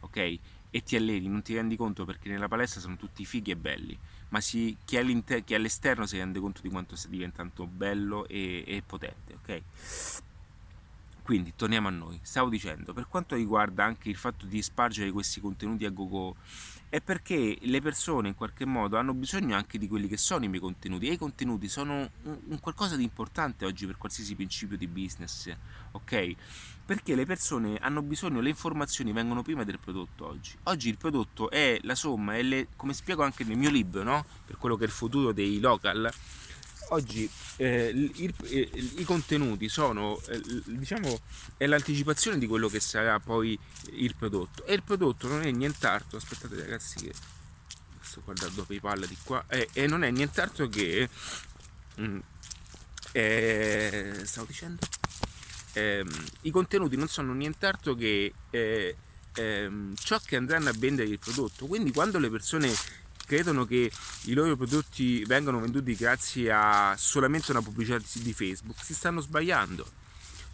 ok? 0.00 0.38
E 0.74 0.82
ti 0.82 0.96
alleni, 0.96 1.28
non 1.28 1.40
ti 1.40 1.54
rendi 1.54 1.76
conto 1.76 2.04
perché 2.04 2.28
nella 2.28 2.48
palestra 2.48 2.80
sono 2.80 2.96
tutti 2.96 3.24
fighi 3.24 3.52
e 3.52 3.56
belli, 3.56 3.96
ma 4.30 4.40
si, 4.40 4.76
chi, 4.84 4.96
è 4.96 5.44
chi, 5.44 5.52
è 5.52 5.54
all'esterno 5.54 6.04
si 6.04 6.18
rende 6.18 6.40
conto 6.40 6.62
di 6.62 6.68
quanto 6.68 6.96
stai 6.96 7.12
diventando 7.12 7.64
bello 7.68 8.26
e, 8.26 8.64
e 8.66 8.82
potente, 8.84 9.34
ok? 9.34 9.62
Quindi 11.22 11.52
torniamo 11.54 11.86
a 11.86 11.92
noi. 11.92 12.18
Stavo 12.22 12.48
dicendo, 12.48 12.92
per 12.92 13.06
quanto 13.06 13.36
riguarda 13.36 13.84
anche 13.84 14.08
il 14.08 14.16
fatto 14.16 14.46
di 14.46 14.60
spargere 14.62 15.12
questi 15.12 15.40
contenuti 15.40 15.84
a 15.84 15.90
GoGo 15.90 16.34
è 16.88 17.00
perché 17.00 17.56
le 17.60 17.80
persone 17.80 18.26
in 18.26 18.34
qualche 18.34 18.64
modo 18.64 18.96
hanno 18.96 19.14
bisogno 19.14 19.54
anche 19.54 19.78
di 19.78 19.86
quelli 19.86 20.08
che 20.08 20.16
sono 20.16 20.44
i 20.44 20.48
miei 20.48 20.60
contenuti 20.60 21.06
e 21.06 21.12
i 21.12 21.18
contenuti 21.18 21.68
sono 21.68 22.10
un, 22.22 22.38
un 22.48 22.58
qualcosa 22.58 22.96
di 22.96 23.04
importante 23.04 23.64
oggi 23.64 23.86
per 23.86 23.96
qualsiasi 23.96 24.34
principio 24.34 24.76
di 24.76 24.88
business, 24.88 25.54
ok? 25.92 26.34
Perché 26.86 27.14
le 27.14 27.24
persone 27.24 27.78
hanno 27.80 28.02
bisogno, 28.02 28.40
le 28.40 28.50
informazioni 28.50 29.12
vengono 29.12 29.42
prima 29.42 29.64
del 29.64 29.78
prodotto 29.78 30.26
oggi. 30.26 30.54
Oggi 30.64 30.90
il 30.90 30.98
prodotto 30.98 31.50
è 31.50 31.78
la 31.82 31.94
somma, 31.94 32.36
è 32.36 32.42
le, 32.42 32.68
come 32.76 32.92
spiego 32.92 33.22
anche 33.22 33.44
nel 33.44 33.56
mio 33.56 33.70
libro, 33.70 34.02
no? 34.02 34.26
Per 34.44 34.58
quello 34.58 34.76
che 34.76 34.84
è 34.84 34.86
il 34.86 34.92
futuro 34.92 35.32
dei 35.32 35.60
local, 35.60 36.12
oggi 36.90 37.28
eh, 37.56 37.90
il, 37.94 38.34
eh, 38.42 38.70
i 38.96 39.04
contenuti 39.04 39.68
sono 39.68 40.20
eh, 40.28 40.42
diciamo 40.66 41.20
è 41.56 41.66
l'anticipazione 41.66 42.38
di 42.38 42.46
quello 42.46 42.68
che 42.68 42.80
sarà 42.80 43.18
poi 43.20 43.58
il 43.92 44.14
prodotto 44.14 44.64
e 44.66 44.74
il 44.74 44.82
prodotto 44.82 45.28
non 45.28 45.42
è 45.42 45.50
nient'altro 45.50 46.18
aspettate 46.18 46.56
ragazzi 46.56 47.06
che 47.06 47.14
sto 48.00 48.20
guardando 48.24 48.64
PayPal 48.64 49.06
di 49.06 49.16
qua, 49.24 49.44
e, 49.48 49.68
e 49.72 49.86
non 49.86 50.04
è 50.04 50.10
nient'altro 50.10 50.68
che... 50.68 51.08
Mm, 52.00 52.18
eh, 53.12 54.22
stavo 54.24 54.46
dicendo? 54.46 54.86
Eh, 55.74 56.04
I 56.42 56.50
contenuti 56.50 56.96
non 56.96 57.08
sono 57.08 57.34
nient'altro 57.34 57.94
che 57.94 58.32
eh, 58.50 58.96
ehm, 59.34 59.94
ciò 59.96 60.18
che 60.24 60.36
andranno 60.36 60.70
a 60.70 60.74
vendere 60.76 61.08
il 61.08 61.18
prodotto. 61.18 61.66
Quindi 61.66 61.92
quando 61.92 62.18
le 62.18 62.30
persone 62.30 62.72
credono 63.26 63.64
che 63.64 63.90
i 64.24 64.32
loro 64.32 64.56
prodotti 64.56 65.24
vengano 65.24 65.60
venduti 65.60 65.94
grazie 65.94 66.50
a 66.52 66.94
solamente 66.96 67.50
una 67.50 67.62
pubblicità 67.62 67.98
di 67.98 68.32
Facebook, 68.32 68.82
si 68.82 68.94
stanno 68.94 69.20
sbagliando. 69.20 70.02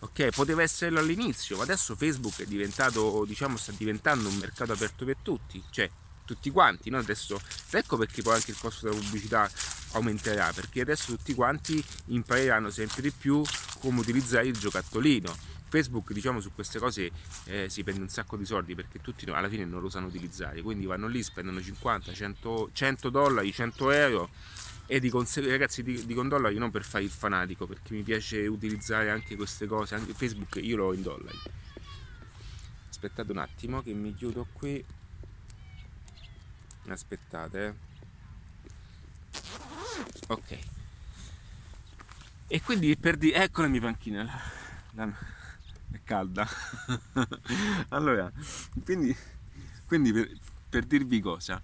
Ok, 0.03 0.31
poteva 0.31 0.63
esserlo 0.63 0.99
all'inizio, 0.99 1.59
ma 1.59 1.65
adesso 1.65 1.95
Facebook 1.95 2.41
è 2.41 2.47
diventato, 2.47 3.25
diciamo, 3.27 3.59
sta 3.59 3.73
diventando 3.77 4.29
un 4.29 4.37
mercato 4.37 4.73
aperto 4.73 5.05
per 5.05 5.17
tutti, 5.23 5.63
cioè 5.71 5.91
tutti 6.35 6.51
quanti, 6.51 6.91
no? 6.91 6.99
Adesso 6.99 7.41
ecco 7.71 7.97
perché 7.97 8.23
poi 8.23 8.35
anche 8.35 8.53
il 8.53 8.59
costo 8.59 8.89
della 8.89 9.01
pubblicità 9.01 9.51
aumenterà, 9.93 10.53
perché 10.53 10.83
adesso 10.83 11.17
tutti 11.17 11.35
quanti 11.35 11.83
impareranno 12.07 12.71
sempre 12.71 13.03
di 13.03 13.11
più 13.11 13.43
come 13.81 14.01
utilizzare 14.01 14.47
il 14.47 14.57
giocattolino 14.57 15.49
Facebook 15.71 16.13
diciamo 16.13 16.41
su 16.41 16.53
queste 16.53 16.81
cose 16.81 17.13
eh, 17.45 17.69
si 17.69 17.85
prende 17.85 18.03
un 18.03 18.09
sacco 18.09 18.37
di 18.37 18.45
soldi 18.45 18.75
perché 18.75 19.01
tutti 19.01 19.25
alla 19.31 19.49
fine 19.49 19.65
non 19.65 19.81
lo 19.81 19.89
sanno 19.89 20.09
utilizzare, 20.09 20.63
quindi 20.63 20.87
vanno 20.87 21.07
lì, 21.07 21.23
spendono 21.23 21.63
50, 21.63 22.13
100, 22.13 22.71
100 22.73 23.09
dollari, 23.09 23.53
100 23.53 23.91
euro 23.93 24.31
e 24.87 24.99
dicono 24.99 25.25
ragazzi 25.35 25.85
dico 25.85 26.21
in 26.21 26.29
dollari 26.29 26.59
non 26.59 26.73
per 26.73 26.83
fare 26.83 27.05
il 27.05 27.11
fanatico 27.11 27.67
perché 27.67 27.95
mi 27.95 28.03
piace 28.03 28.47
utilizzare 28.49 29.11
anche 29.11 29.37
queste 29.37 29.67
cose, 29.67 29.95
anche 29.95 30.13
Facebook 30.13 30.59
io 30.61 30.77
lo 30.77 30.87
ho 30.87 30.93
in 30.93 31.03
dollari. 31.03 31.39
Aspettate 32.89 33.31
un 33.31 33.39
attimo 33.39 33.81
che 33.83 33.93
mi 33.95 34.13
chiudo 34.13 34.49
qui. 34.53 34.85
Aspettate. 36.93 37.67
Eh. 37.67 39.39
Ok. 40.29 40.59
E 42.49 42.61
quindi 42.63 42.97
per 42.97 43.17
dire, 43.17 43.45
ecco 43.45 43.63
la 43.63 43.69
mia 43.69 43.81
panchina. 43.81 44.25
La, 44.25 45.05
la, 45.05 45.13
è 45.93 46.01
calda. 46.03 46.49
allora, 47.91 48.31
quindi, 48.85 49.15
quindi 49.87 50.13
per, 50.13 50.31
per, 50.69 50.85
dirvi 50.85 51.21
cosa, 51.21 51.61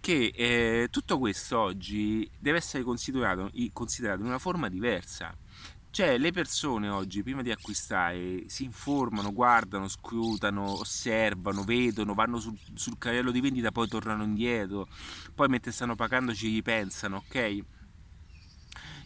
che 0.00 0.32
eh, 0.34 0.88
tutto 0.90 1.18
questo 1.18 1.58
oggi 1.58 2.28
deve 2.38 2.58
essere 2.58 2.82
considerato, 2.82 3.50
considerato 3.72 4.20
in 4.20 4.26
una 4.26 4.38
forma 4.38 4.68
diversa. 4.68 5.36
Cioè, 5.92 6.18
le 6.18 6.30
persone 6.30 6.88
oggi, 6.88 7.22
prima 7.24 7.42
di 7.42 7.50
acquistare, 7.50 8.48
si 8.48 8.62
informano, 8.62 9.32
guardano, 9.32 9.88
scrutano, 9.88 10.78
osservano, 10.78 11.64
vedono, 11.64 12.14
vanno 12.14 12.38
sul, 12.38 12.56
sul 12.74 12.96
carrello 12.96 13.32
di 13.32 13.40
vendita, 13.40 13.72
poi 13.72 13.88
tornano 13.88 14.22
indietro, 14.22 14.86
poi 15.34 15.48
mentre 15.48 15.72
stanno 15.72 15.96
pagando 15.96 16.32
ci 16.32 16.46
ripensano, 16.48 17.16
ok? 17.26 17.64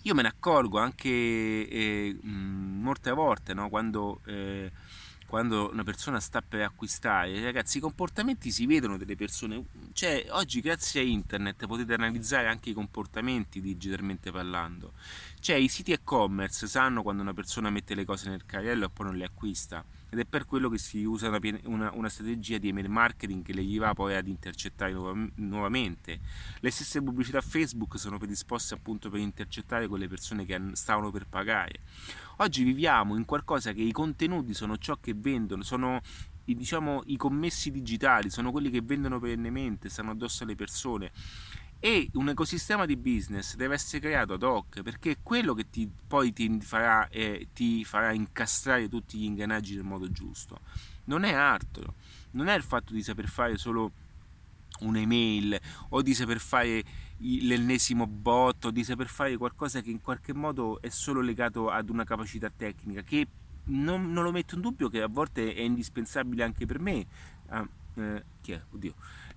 Io 0.03 0.15
me 0.15 0.21
ne 0.21 0.29
accorgo 0.29 0.79
anche 0.79 1.09
eh, 1.09 2.19
molte 2.23 3.11
volte 3.13 3.55
no? 3.55 3.71
quando, 3.71 4.21
eh, 4.27 4.71
quando, 5.35 5.69
una 5.73 5.83
persona 5.83 6.21
sta 6.21 6.43
per 6.43 6.63
acquistare, 6.63 7.43
ragazzi, 7.43 7.79
i 7.79 7.81
comportamenti 7.81 8.53
si 8.53 8.67
vedono 8.67 8.97
delle 8.97 9.17
persone. 9.17 9.65
Cioè, 9.93 10.27
oggi 10.31 10.61
grazie 10.61 11.01
a 11.01 11.03
internet 11.03 11.67
potete 11.67 11.93
analizzare 11.93 12.47
anche 12.47 12.71
i 12.71 12.73
comportamenti 12.73 13.61
digitalmente 13.61 14.31
parlando. 14.31 14.93
Cioè, 15.41 15.57
i 15.57 15.67
siti 15.67 15.91
e-commerce 15.91 16.69
sanno 16.69 17.03
quando 17.03 17.23
una 17.23 17.35
persona 17.35 17.69
mette 17.69 17.97
le 17.97 18.05
cose 18.05 18.29
nel 18.29 18.47
carrello 18.47 18.85
e 18.85 18.91
poi 18.91 19.07
non 19.07 19.17
le 19.17 19.25
acquista 19.25 19.85
ed 20.15 20.21
è 20.21 20.25
per 20.25 20.45
quello 20.45 20.69
che 20.69 20.79
si 20.79 21.03
usa 21.03 21.29
una, 21.29 21.41
una, 21.65 21.91
una 21.93 22.09
strategia 22.09 22.59
di 22.59 22.69
email 22.69 22.89
marketing 22.89 23.45
che 23.45 23.53
le 23.53 23.65
gli 23.65 23.79
va 23.81 23.95
poi 23.95 24.15
ad 24.15 24.29
intercettare 24.29 24.93
nuov- 24.93 25.33
nuovamente. 25.35 26.21
Le 26.61 26.71
stesse 26.71 27.03
pubblicità 27.03 27.41
Facebook 27.41 27.99
sono 27.99 28.17
predisposte 28.17 28.75
appunto 28.75 29.11
per 29.11 29.19
intercettare 29.19 29.89
quelle 29.89 30.07
persone 30.07 30.45
che 30.45 30.61
stavano 30.75 31.11
per 31.11 31.27
pagare. 31.27 31.81
Oggi 32.39 32.63
viviamo 32.63 33.17
in 33.17 33.25
qualcosa 33.25 33.73
che 33.73 33.83
i 33.83 33.91
contenuti 33.91 34.55
sono 34.55 34.79
ciò 34.79 34.97
che 35.01 35.15
vendono, 35.17 35.65
sono 35.65 36.01
i, 36.45 36.55
diciamo, 36.55 37.03
i 37.07 37.17
commessi 37.17 37.73
digitali, 37.73 38.31
sono 38.31 38.53
quelli 38.53 38.71
che 38.71 38.83
vendono 38.83 39.19
perennemente, 39.19 39.89
stanno 39.89 40.13
addosso 40.13 40.45
alle 40.45 40.55
persone 40.55 41.11
e 41.81 42.09
un 42.15 42.31
ecosistema 42.31 42.87
di 42.87 42.97
business 42.97 43.57
deve 43.57 43.75
essere 43.75 44.01
creato 44.01 44.35
ad 44.35 44.43
hoc 44.43 44.83
perché 44.83 45.11
è 45.13 45.17
quello 45.23 45.53
che 45.55 45.69
ti, 45.69 45.91
poi 46.07 46.33
ti 46.33 46.59
farà, 46.61 47.09
eh, 47.09 47.49
ti 47.53 47.85
farà 47.85 48.13
incastrare 48.13 48.89
tutti 48.89 49.19
gli 49.19 49.25
ingranaggi 49.25 49.75
nel 49.75 49.85
modo 49.85 50.11
giusto. 50.11 50.61
Non 51.05 51.25
è 51.25 51.33
altro, 51.33 51.95
non 52.33 52.49
è 52.49 52.55
il 52.55 52.63
fatto 52.63 52.95
di 52.95 53.03
saper 53.03 53.29
fare 53.29 53.59
solo 53.59 53.93
un'email 54.81 55.61
o 55.91 56.03
di 56.03 56.15
saper 56.15 56.39
fare 56.39 56.83
l'ennesimo 57.19 58.07
bot 58.07 58.65
o 58.65 58.71
di 58.71 58.83
saper 58.83 59.07
fare 59.07 59.37
qualcosa 59.37 59.81
che 59.81 59.91
in 59.91 60.01
qualche 60.01 60.33
modo 60.35 60.81
è 60.81 60.89
solo 60.89 61.21
legato 61.21 61.69
ad 61.69 61.89
una 61.91 62.05
capacità 62.05 62.51
tecnica 62.51 63.03
che 63.03 63.27
non, 63.67 64.13
non 64.13 64.25
lo 64.25 64.33
metto 64.33 64.57
in 64.57 64.61
dubbio 64.61 64.89
che 64.89 65.01
a 65.01 65.09
volte 65.09 65.55
è 65.55 65.61
indispensabile 65.61 66.43
anche 66.43 66.67
per 66.67 66.81
me. 66.81 67.07
Ah, 67.49 67.67
eh, 67.97 68.25
chi 68.41 68.53
è? 68.53 68.63
Oddio 68.71 68.95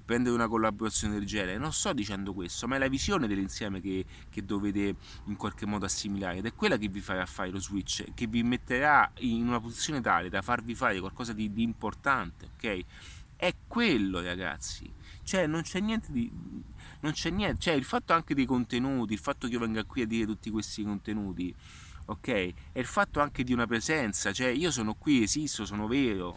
prendere 0.07 0.33
una 0.33 0.47
collaborazione 0.47 1.15
del 1.15 1.25
genere. 1.25 1.57
Non 1.57 1.73
sto 1.73 1.91
dicendo 1.91 2.33
questo, 2.33 2.65
ma 2.65 2.77
è 2.77 2.79
la 2.79 2.87
visione 2.87 3.27
dell'insieme 3.27 3.81
che, 3.81 4.05
che 4.29 4.45
dovete 4.45 4.95
in 5.25 5.35
qualche 5.35 5.65
modo 5.65 5.85
assimilare 5.85 6.37
ed 6.37 6.45
è 6.45 6.53
quella 6.53 6.77
che 6.77 6.87
vi 6.87 7.01
farà 7.01 7.25
fare 7.25 7.49
lo 7.49 7.59
switch, 7.59 8.13
che 8.13 8.25
vi 8.25 8.41
metterà 8.41 9.11
in 9.19 9.45
una 9.45 9.59
posizione 9.59 9.99
tale 9.99 10.29
da 10.29 10.41
farvi 10.41 10.75
fare 10.75 10.97
qualcosa 11.01 11.33
di, 11.33 11.51
di 11.51 11.61
importante, 11.61 12.51
ok? 12.55 12.85
È 13.35 13.53
quello, 13.67 14.21
ragazzi. 14.21 14.89
Cioè, 15.23 15.45
non 15.45 15.61
c'è 15.63 15.81
niente 15.81 16.13
di. 16.13 16.31
Non 17.01 17.11
c'è 17.11 17.29
niente. 17.29 17.59
Cioè, 17.59 17.73
il 17.73 17.83
fatto 17.83 18.13
anche 18.13 18.33
dei 18.33 18.45
contenuti, 18.45 19.11
il 19.11 19.19
fatto 19.19 19.47
che 19.47 19.53
io 19.53 19.59
venga 19.59 19.83
qui 19.83 20.03
a 20.03 20.07
dire 20.07 20.25
tutti 20.25 20.49
questi 20.49 20.83
contenuti, 20.83 21.53
ok? 22.05 22.29
È 22.71 22.79
il 22.79 22.85
fatto 22.85 23.19
anche 23.19 23.43
di 23.43 23.51
una 23.51 23.67
presenza. 23.67 24.31
Cioè, 24.31 24.47
io 24.47 24.71
sono 24.71 24.93
qui, 24.93 25.21
esisto, 25.21 25.65
sono 25.65 25.85
vero. 25.85 26.33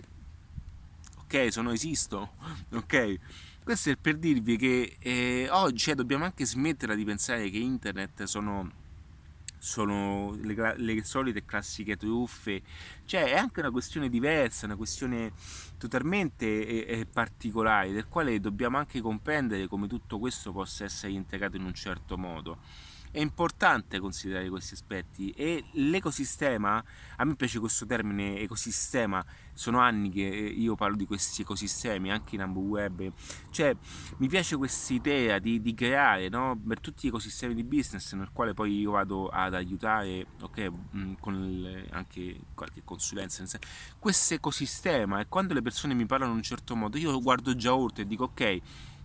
Ok, 1.22 1.52
sono 1.52 1.70
esisto. 1.70 2.32
Ok? 2.74 3.18
Questo 3.70 3.90
è 3.90 3.96
per 3.96 4.16
dirvi 4.16 4.56
che 4.56 4.96
eh, 4.98 5.46
oggi 5.48 5.76
cioè, 5.76 5.94
dobbiamo 5.94 6.24
anche 6.24 6.44
smettere 6.44 6.96
di 6.96 7.04
pensare 7.04 7.48
che 7.50 7.58
internet 7.58 8.24
sono, 8.24 8.68
sono 9.58 10.36
le, 10.42 10.74
le, 10.76 11.04
solite 11.04 11.44
classiche 11.44 11.96
truffe, 11.96 12.62
cioè 13.04 13.26
è 13.26 13.36
anche 13.36 13.60
una 13.60 13.70
questione 13.70 14.08
diversa, 14.08 14.66
una 14.66 14.74
questione 14.74 15.30
totalmente 15.78 16.84
eh, 16.84 17.06
particolare, 17.06 17.92
del 17.92 18.08
quale 18.08 18.40
dobbiamo 18.40 18.76
anche 18.76 19.00
comprendere 19.00 19.68
come 19.68 19.86
tutto 19.86 20.18
questo 20.18 20.50
possa 20.50 20.82
essere 20.82 21.12
integrato 21.12 21.54
in 21.54 21.62
un 21.62 21.72
certo 21.72 22.18
modo 22.18 22.58
è 23.10 23.20
importante 23.20 23.98
considerare 23.98 24.48
questi 24.48 24.74
aspetti 24.74 25.30
e 25.30 25.64
l'ecosistema, 25.72 26.82
a 27.16 27.24
me 27.24 27.34
piace 27.34 27.58
questo 27.58 27.86
termine 27.86 28.38
ecosistema, 28.38 29.24
sono 29.52 29.80
anni 29.80 30.10
che 30.10 30.20
io 30.20 30.74
parlo 30.76 30.96
di 30.96 31.06
questi 31.06 31.42
ecosistemi 31.42 32.10
anche 32.10 32.36
in 32.36 32.42
ambo 32.42 32.60
web, 32.60 33.10
cioè 33.50 33.76
mi 34.18 34.28
piace 34.28 34.56
questa 34.56 34.92
idea 34.92 35.38
di, 35.38 35.60
di 35.60 35.74
creare 35.74 36.28
no? 36.28 36.58
per 36.66 36.80
tutti 36.80 37.06
gli 37.06 37.08
ecosistemi 37.08 37.54
di 37.54 37.64
business 37.64 38.12
nel 38.14 38.30
quale 38.32 38.54
poi 38.54 38.78
io 38.78 38.92
vado 38.92 39.28
ad 39.28 39.54
aiutare, 39.54 40.26
ok, 40.40 40.72
mm, 40.96 41.12
con 41.20 41.34
il, 41.34 41.86
anche 41.90 42.40
qualche 42.54 42.82
consulenza, 42.84 43.44
questo 43.98 44.34
ecosistema 44.34 45.20
e 45.20 45.26
quando 45.28 45.52
le 45.52 45.62
persone 45.62 45.94
mi 45.94 46.06
parlano 46.06 46.32
in 46.32 46.38
un 46.38 46.42
certo 46.44 46.76
modo 46.76 46.96
io 46.96 47.20
guardo 47.20 47.54
già 47.56 47.74
oltre 47.74 48.04
e 48.04 48.06
dico 48.06 48.24
ok, 48.24 48.60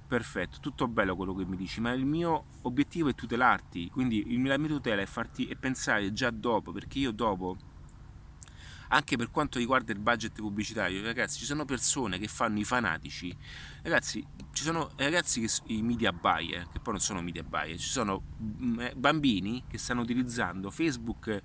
perfetto, 0.07 0.59
tutto 0.59 0.87
bello 0.87 1.15
quello 1.15 1.33
che 1.33 1.45
mi 1.45 1.57
dici, 1.57 1.81
ma 1.81 1.91
il 1.91 2.05
mio 2.05 2.45
obiettivo 2.63 3.09
è 3.09 3.15
tutelarti, 3.15 3.89
quindi 3.89 4.41
la 4.45 4.57
mia 4.57 4.69
tutela 4.69 5.01
è 5.01 5.05
farti 5.05 5.47
e 5.47 5.55
pensare 5.55 6.13
già 6.13 6.29
dopo, 6.29 6.71
perché 6.71 6.99
io 6.99 7.11
dopo, 7.11 7.57
anche 8.89 9.17
per 9.17 9.31
quanto 9.31 9.57
riguarda 9.57 9.91
il 9.91 9.99
budget 9.99 10.35
pubblicitario, 10.35 11.01
ragazzi, 11.03 11.39
ci 11.39 11.45
sono 11.45 11.65
persone 11.65 12.19
che 12.19 12.27
fanno 12.27 12.59
i 12.59 12.63
fanatici, 12.63 13.35
ragazzi, 13.81 14.25
ci 14.51 14.63
sono 14.63 14.91
ragazzi 14.95 15.41
che 15.41 15.49
i 15.73 15.81
media 15.81 16.13
buyer, 16.13 16.67
che 16.71 16.79
poi 16.79 16.93
non 16.93 17.01
sono 17.01 17.21
media 17.21 17.43
buyer, 17.43 17.77
ci 17.77 17.89
sono 17.89 18.21
mm, 18.41 18.79
eh, 18.79 18.93
bambini 18.95 19.63
che 19.67 19.77
stanno 19.77 20.01
utilizzando 20.01 20.69
Facebook 20.69 21.41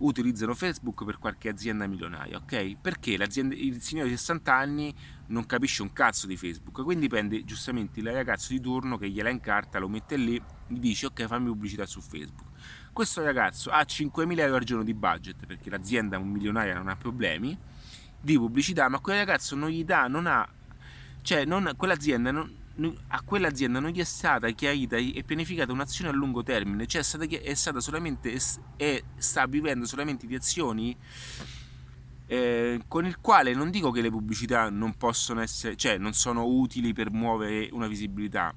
utilizzano 0.00 0.54
Facebook 0.54 1.04
per 1.04 1.18
qualche 1.18 1.48
azienda 1.48 1.86
milionaria, 1.86 2.38
ok? 2.38 2.76
Perché 2.80 3.12
il 3.12 3.82
signore 3.82 4.08
di 4.08 4.16
60 4.16 4.54
anni 4.54 4.94
non 5.30 5.46
capisce 5.46 5.82
un 5.82 5.92
cazzo 5.92 6.26
di 6.26 6.36
Facebook, 6.36 6.82
quindi 6.82 7.08
prende 7.08 7.44
giustamente 7.44 8.00
il 8.00 8.12
ragazzo 8.12 8.52
di 8.52 8.60
turno 8.60 8.98
che 8.98 9.08
gliela 9.08 9.30
incarta, 9.30 9.78
lo 9.78 9.88
mette 9.88 10.16
lì, 10.16 10.40
gli 10.66 10.78
dice 10.78 11.06
ok 11.06 11.26
fammi 11.26 11.46
pubblicità 11.46 11.86
su 11.86 12.00
Facebook. 12.00 12.48
Questo 12.92 13.22
ragazzo 13.22 13.70
ha 13.70 13.80
5.000 13.80 14.38
euro 14.38 14.56
al 14.56 14.64
giorno 14.64 14.84
di 14.84 14.94
budget 14.94 15.46
perché 15.46 15.70
l'azienda 15.70 16.18
un 16.18 16.28
milionaria 16.28 16.74
non 16.74 16.88
ha 16.88 16.96
problemi 16.96 17.56
di 18.20 18.36
pubblicità, 18.36 18.88
ma 18.88 18.98
quel 18.98 19.18
ragazzo 19.18 19.54
non 19.54 19.70
gli 19.70 19.84
dà, 19.84 20.06
non 20.08 20.26
ha, 20.26 20.46
cioè 21.22 21.44
non, 21.44 21.72
quell'azienda 21.76 22.30
non, 22.32 22.98
a 23.08 23.22
quell'azienda 23.22 23.78
non 23.78 23.90
gli 23.90 24.00
è 24.00 24.04
stata 24.04 24.48
chiarita 24.50 24.96
e 24.96 25.22
pianificata 25.24 25.72
un'azione 25.72 26.10
a 26.10 26.12
lungo 26.12 26.42
termine, 26.42 26.86
cioè 26.86 27.02
è 27.02 27.04
stata, 27.04 27.24
è 27.24 27.54
stata 27.54 27.80
solamente 27.80 28.36
e 28.76 29.04
sta 29.16 29.46
vivendo 29.46 29.86
solamente 29.86 30.26
di 30.26 30.34
azioni 30.34 30.96
eh, 32.32 32.80
con 32.86 33.06
il 33.06 33.18
quale 33.20 33.54
non 33.54 33.72
dico 33.72 33.90
che 33.90 34.00
le 34.00 34.08
pubblicità 34.08 34.70
non 34.70 34.96
possono 34.96 35.40
essere, 35.40 35.74
cioè 35.74 35.98
non 35.98 36.12
sono 36.12 36.46
utili 36.46 36.92
per 36.92 37.10
muovere 37.10 37.68
una 37.72 37.88
visibilità, 37.88 38.54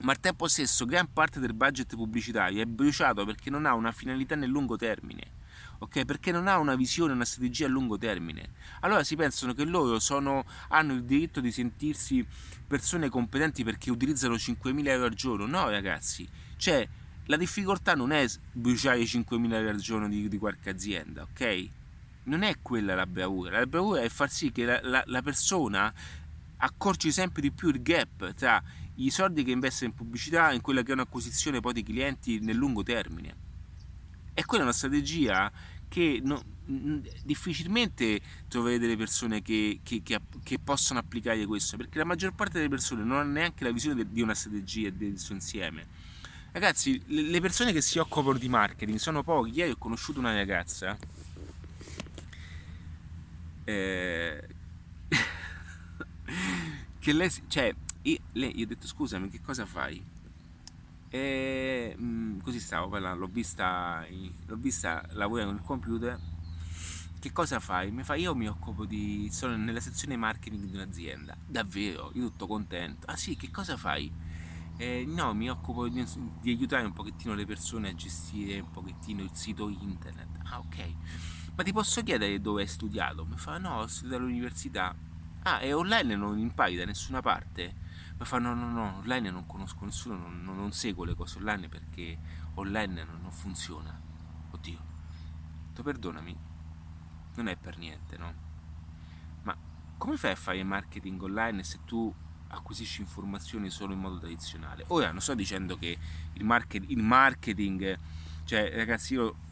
ma 0.00 0.12
al 0.12 0.20
tempo 0.20 0.48
stesso 0.48 0.86
gran 0.86 1.12
parte 1.12 1.38
del 1.38 1.52
budget 1.52 1.94
pubblicitario 1.94 2.62
è 2.62 2.64
bruciato 2.64 3.26
perché 3.26 3.50
non 3.50 3.66
ha 3.66 3.74
una 3.74 3.92
finalità 3.92 4.36
nel 4.36 4.48
lungo 4.48 4.76
termine. 4.76 5.32
ok? 5.80 6.06
Perché 6.06 6.32
non 6.32 6.48
ha 6.48 6.56
una 6.56 6.76
visione, 6.76 7.12
una 7.12 7.26
strategia 7.26 7.66
a 7.66 7.68
lungo 7.68 7.98
termine. 7.98 8.52
Allora 8.80 9.04
si 9.04 9.16
pensano 9.16 9.52
che 9.52 9.64
loro 9.64 9.98
sono, 9.98 10.46
hanno 10.68 10.94
il 10.94 11.04
diritto 11.04 11.40
di 11.40 11.52
sentirsi 11.52 12.26
persone 12.66 13.10
competenti 13.10 13.64
perché 13.64 13.90
utilizzano 13.90 14.36
5.000 14.36 14.86
euro 14.88 15.04
al 15.04 15.14
giorno. 15.14 15.44
No, 15.44 15.68
ragazzi, 15.68 16.26
cioè 16.56 16.88
la 17.26 17.36
difficoltà 17.36 17.94
non 17.94 18.12
è 18.12 18.26
bruciare 18.50 19.02
5.000 19.02 19.52
euro 19.52 19.68
al 19.68 19.76
giorno 19.76 20.08
di, 20.08 20.26
di 20.26 20.38
qualche 20.38 20.70
azienda, 20.70 21.24
ok? 21.24 21.76
Non 22.28 22.42
è 22.42 22.56
quella 22.60 22.94
la 22.94 23.06
bravura, 23.06 23.58
la 23.58 23.66
bravura 23.66 24.02
è 24.02 24.08
far 24.10 24.30
sì 24.30 24.52
che 24.52 24.64
la, 24.64 24.80
la, 24.82 25.02
la 25.06 25.22
persona 25.22 25.92
accorci 26.58 27.10
sempre 27.10 27.40
di 27.40 27.50
più 27.50 27.68
il 27.68 27.80
gap 27.80 28.34
tra 28.34 28.62
i 28.96 29.10
soldi 29.10 29.44
che 29.44 29.50
investe 29.50 29.86
in 29.86 29.94
pubblicità 29.94 30.50
e 30.50 30.60
quella 30.60 30.82
che 30.82 30.90
è 30.90 30.94
un'acquisizione 30.94 31.60
poi 31.60 31.72
di 31.72 31.82
clienti 31.82 32.38
nel 32.40 32.56
lungo 32.56 32.82
termine. 32.82 33.46
E 34.34 34.44
quella 34.44 34.64
è 34.64 34.66
una 34.66 34.74
strategia 34.74 35.50
che 35.88 36.20
no, 36.22 36.42
difficilmente 37.24 38.20
troverete 38.46 38.82
delle 38.82 38.96
persone 38.96 39.40
che, 39.40 39.80
che, 39.82 40.02
che, 40.02 40.20
che, 40.42 40.58
possono 40.58 40.98
applicare 40.98 41.46
questo, 41.46 41.78
perché 41.78 41.96
la 41.96 42.04
maggior 42.04 42.34
parte 42.34 42.58
delle 42.58 42.68
persone 42.68 43.04
non 43.04 43.18
ha 43.18 43.22
neanche 43.22 43.64
la 43.64 43.70
visione 43.70 44.06
di 44.06 44.20
una 44.20 44.34
strategia 44.34 44.90
del 44.90 45.18
suo 45.18 45.34
insieme. 45.34 45.86
Ragazzi, 46.52 47.00
le 47.06 47.40
persone 47.40 47.72
che 47.72 47.80
si 47.80 47.98
occupano 47.98 48.36
di 48.36 48.48
marketing 48.48 48.98
sono 48.98 49.22
pochi. 49.22 49.52
Ieri 49.54 49.70
ho 49.70 49.76
conosciuto 49.76 50.18
una 50.18 50.34
ragazza 50.34 50.96
eh, 53.68 54.48
che 56.98 57.12
lei, 57.12 57.30
cioè, 57.48 57.74
io, 58.02 58.18
lei, 58.32 58.56
io 58.58 58.64
ho 58.64 58.68
detto 58.68 58.86
scusami, 58.86 59.28
che 59.28 59.42
cosa 59.42 59.66
fai? 59.66 60.02
E 61.10 61.94
mh, 61.96 62.04
mm, 62.04 62.38
così 62.40 62.60
stavo 62.60 62.88
parlando, 62.88 63.20
l'ho 63.20 63.30
vista, 63.30 64.06
l'ho 64.46 64.56
vista 64.56 65.04
lavorare 65.12 65.48
con 65.48 65.56
il 65.56 65.62
computer. 65.62 66.18
Che 67.20 67.32
cosa 67.32 67.60
fai? 67.60 67.90
Mi 67.90 68.04
fa, 68.04 68.14
io 68.14 68.34
mi 68.34 68.48
occupo 68.48 68.86
di. 68.86 69.28
sono 69.32 69.56
nella 69.56 69.80
sezione 69.80 70.16
marketing 70.16 70.64
di 70.64 70.74
un'azienda. 70.74 71.36
Davvero, 71.46 72.10
io 72.14 72.28
tutto 72.28 72.46
contento. 72.46 73.06
Ah 73.06 73.16
sì, 73.16 73.36
che 73.36 73.50
cosa 73.50 73.76
fai? 73.76 74.10
Eh, 74.78 75.04
no, 75.06 75.34
mi 75.34 75.50
occupo 75.50 75.88
di, 75.88 76.06
di, 76.40 76.50
aiutare 76.52 76.86
un 76.86 76.92
pochettino 76.92 77.34
le 77.34 77.44
persone 77.44 77.88
a 77.88 77.94
gestire 77.94 78.60
un 78.60 78.70
pochettino 78.70 79.22
il 79.22 79.30
sito 79.34 79.68
internet. 79.68 80.38
Ah, 80.44 80.60
ok. 80.60 80.94
Ma 81.58 81.64
ti 81.64 81.72
posso 81.72 82.04
chiedere 82.04 82.40
dove 82.40 82.62
hai 82.62 82.68
studiato? 82.68 83.24
Mi 83.24 83.36
fa, 83.36 83.58
no, 83.58 83.80
ho 83.80 83.86
studiato 83.88 84.22
all'università. 84.22 84.94
Ah, 85.42 85.60
e 85.60 85.72
online 85.72 86.14
non 86.14 86.38
impari 86.38 86.76
da 86.76 86.84
nessuna 86.84 87.20
parte? 87.20 87.74
Mi 88.16 88.24
fa, 88.24 88.38
no, 88.38 88.54
no, 88.54 88.70
no, 88.70 88.98
online 88.98 89.28
non 89.30 89.44
conosco 89.44 89.84
nessuno, 89.84 90.16
non, 90.16 90.40
non, 90.44 90.54
non 90.54 90.70
seguo 90.70 91.02
le 91.02 91.16
cose 91.16 91.38
online 91.38 91.68
perché 91.68 92.16
online 92.54 93.02
non, 93.02 93.18
non 93.22 93.32
funziona. 93.32 93.92
Oddio. 94.52 94.78
Tu 95.74 95.82
perdonami, 95.82 96.36
non 97.34 97.48
è 97.48 97.56
per 97.56 97.76
niente, 97.76 98.16
no? 98.16 98.32
Ma 99.42 99.56
come 99.96 100.16
fai 100.16 100.30
a 100.30 100.36
fare 100.36 100.62
marketing 100.62 101.20
online 101.20 101.64
se 101.64 101.80
tu 101.84 102.14
acquisisci 102.50 103.00
informazioni 103.00 103.68
solo 103.68 103.94
in 103.94 103.98
modo 103.98 104.20
tradizionale. 104.20 104.84
Ora 104.88 105.10
non 105.10 105.20
sto 105.20 105.34
dicendo 105.34 105.76
che 105.76 105.98
il, 106.34 106.44
market, 106.44 106.84
il 106.86 107.02
marketing, 107.02 107.98
cioè 108.44 108.72
ragazzi 108.76 109.14
io, 109.14 109.46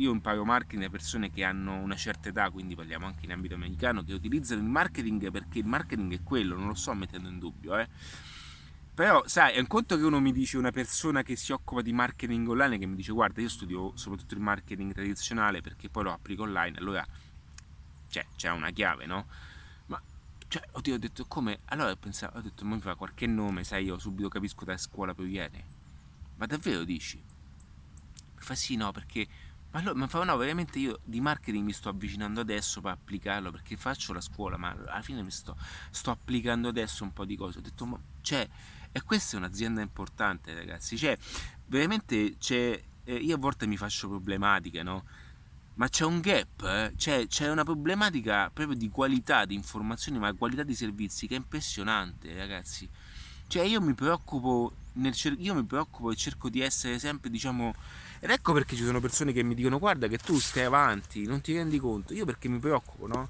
io, 0.00 0.12
imparo 0.12 0.44
marketing 0.44 0.82
da 0.82 0.90
persone 0.90 1.30
che 1.30 1.44
hanno 1.44 1.74
una 1.76 1.96
certa 1.96 2.28
età, 2.28 2.50
quindi 2.50 2.74
parliamo 2.74 3.06
anche 3.06 3.24
in 3.24 3.32
ambito 3.32 3.54
americano, 3.54 4.02
che 4.02 4.12
utilizzano 4.12 4.60
il 4.60 4.66
marketing 4.66 5.30
perché 5.30 5.58
il 5.58 5.66
marketing 5.66 6.14
è 6.14 6.22
quello, 6.22 6.56
non 6.56 6.68
lo 6.68 6.74
sto 6.74 6.94
mettendo 6.94 7.28
in 7.28 7.38
dubbio, 7.38 7.78
eh. 7.78 7.88
Però, 8.94 9.22
sai, 9.26 9.54
è 9.54 9.58
un 9.58 9.66
conto 9.66 9.96
che 9.96 10.02
uno 10.02 10.20
mi 10.20 10.32
dice 10.32 10.58
una 10.58 10.72
persona 10.72 11.22
che 11.22 11.36
si 11.36 11.52
occupa 11.52 11.80
di 11.80 11.92
marketing 11.92 12.48
online 12.48 12.78
che 12.78 12.86
mi 12.86 12.96
dice 12.96 13.12
guarda, 13.12 13.40
io 13.40 13.48
studio 13.48 13.92
soprattutto 13.96 14.34
il 14.34 14.40
marketing 14.40 14.92
tradizionale 14.92 15.60
perché 15.60 15.88
poi 15.88 16.04
lo 16.04 16.12
applico 16.12 16.42
online, 16.42 16.76
allora 16.78 17.06
cioè, 18.08 18.26
c'è 18.36 18.50
una 18.50 18.70
chiave, 18.70 19.06
no? 19.06 19.26
Cioè, 20.50 20.62
oddio, 20.72 20.94
ho 20.94 20.98
detto 20.98 21.26
come? 21.26 21.60
Allora 21.66 21.92
ho 21.92 21.96
pensato, 21.96 22.36
ho 22.38 22.40
detto, 22.40 22.64
mi 22.64 22.80
fa 22.80 22.96
qualche 22.96 23.28
nome, 23.28 23.62
sai, 23.62 23.84
io 23.84 24.00
subito 24.00 24.28
capisco 24.28 24.64
da 24.64 24.76
scuola 24.76 25.14
proviene. 25.14 25.64
Ma 26.38 26.46
davvero 26.46 26.82
dici? 26.82 27.16
Mi 27.18 28.42
fa 28.42 28.56
sì, 28.56 28.74
no, 28.74 28.90
perché... 28.90 29.28
Ma 29.72 29.78
allora, 29.78 29.94
mi 29.98 30.08
fa 30.08 30.24
no, 30.24 30.36
veramente 30.36 30.80
io 30.80 30.98
di 31.04 31.20
marketing 31.20 31.64
mi 31.64 31.72
sto 31.72 31.90
avvicinando 31.90 32.40
adesso 32.40 32.80
per 32.80 32.92
applicarlo, 32.92 33.52
perché 33.52 33.76
faccio 33.76 34.12
la 34.12 34.20
scuola, 34.20 34.56
ma 34.56 34.70
alla 34.70 35.02
fine 35.02 35.22
mi 35.22 35.30
sto, 35.30 35.56
sto 35.90 36.10
applicando 36.10 36.68
adesso 36.68 37.04
un 37.04 37.12
po' 37.12 37.24
di 37.24 37.36
cose. 37.36 37.58
Ho 37.58 37.62
detto, 37.62 37.86
ma... 37.86 38.00
Cioè, 38.20 38.48
e 38.90 39.02
questa 39.02 39.36
è 39.36 39.38
un'azienda 39.38 39.80
importante, 39.80 40.54
ragazzi. 40.54 40.96
Cioè, 40.96 41.16
veramente, 41.66 42.36
c'è... 42.38 42.82
Eh, 43.04 43.14
io 43.14 43.36
a 43.36 43.38
volte 43.38 43.66
mi 43.66 43.76
faccio 43.76 44.08
problematiche, 44.08 44.82
no? 44.82 45.04
ma 45.74 45.88
c'è 45.88 46.04
un 46.04 46.20
gap, 46.20 46.62
eh? 46.62 46.92
c'è, 46.96 47.26
c'è, 47.26 47.50
una 47.50 47.64
problematica 47.64 48.50
proprio 48.52 48.76
di 48.76 48.90
qualità 48.90 49.46
di 49.46 49.54
informazioni, 49.54 50.18
ma 50.18 50.30
qualità 50.34 50.62
di 50.62 50.74
servizi 50.74 51.26
che 51.26 51.34
è 51.34 51.38
impressionante, 51.38 52.34
ragazzi. 52.34 52.86
Cioè 53.46 53.62
io 53.62 53.80
mi 53.80 53.94
preoccupo, 53.94 54.74
cer- 55.12 55.40
io 55.40 55.54
mi 55.54 55.64
preoccupo 55.64 56.10
e 56.10 56.16
cerco 56.16 56.50
di 56.50 56.60
essere 56.60 56.98
sempre, 56.98 57.30
diciamo... 57.30 57.72
Ed 58.20 58.30
ecco 58.30 58.52
perché 58.52 58.76
ci 58.76 58.84
sono 58.84 59.00
persone 59.00 59.32
che 59.32 59.42
mi 59.42 59.54
dicono 59.54 59.78
guarda 59.78 60.06
che 60.06 60.18
tu 60.18 60.38
stai 60.38 60.64
avanti, 60.64 61.24
non 61.24 61.40
ti 61.40 61.54
rendi 61.54 61.78
conto. 61.78 62.12
Io 62.12 62.24
perché 62.24 62.48
mi 62.48 62.58
preoccupo, 62.58 63.06
no? 63.06 63.28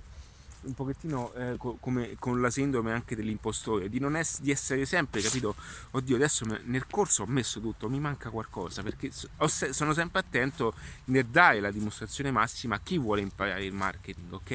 un 0.63 0.75
pochettino 0.75 1.33
eh, 1.35 1.55
co- 1.57 1.79
come 1.81 2.17
con 2.19 2.41
la 2.41 2.51
sindrome 2.51 2.93
anche 2.93 3.17
dell'impostore, 3.17 3.89
di, 3.89 3.99
non 3.99 4.17
ess- 4.17 4.41
di 4.41 4.51
essere 4.51 4.85
sempre, 4.85 5.21
capito? 5.23 5.55
Oddio, 5.93 6.17
adesso 6.17 6.45
me- 6.45 6.61
nel 6.65 6.87
corso 6.87 7.23
ho 7.23 7.27
messo 7.27 7.61
tutto, 7.61 7.89
mi 7.89 7.99
manca 7.99 8.31
qualcosa, 8.31 8.83
perché 8.83 9.11
so- 9.11 9.29
se- 9.47 9.73
sono 9.73 9.95
sempre 9.95 10.21
attento 10.21 10.75
nel 11.07 11.27
dare 11.27 11.61
la 11.61 11.71
dimostrazione 11.71 12.31
massima 12.31 12.77
a 12.77 12.81
chi 12.83 12.99
vuole 12.99 13.23
imparare 13.23 13.65
il 13.65 13.73
marketing, 13.73 14.33
ok? 14.33 14.51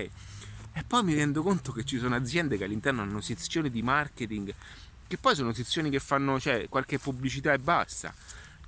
E 0.78 0.84
poi 0.86 1.04
mi 1.04 1.16
rendo 1.16 1.42
conto 1.42 1.72
che 1.72 1.86
ci 1.86 1.98
sono 1.98 2.16
aziende 2.16 2.58
che 2.58 2.66
all'interno 2.66 3.02
hanno 3.02 3.22
sezioni 3.22 3.72
di 3.72 3.82
marketing, 3.82 4.54
che 5.08 5.18
poi 5.18 5.36
sono 5.36 5.54
sezioni 5.54 5.90
che 5.90 6.00
fanno 6.00 6.40
cioè, 6.40 6.68
qualche 6.70 7.00
pubblicità 7.00 7.54
e 7.54 7.60
basta, 7.60 8.14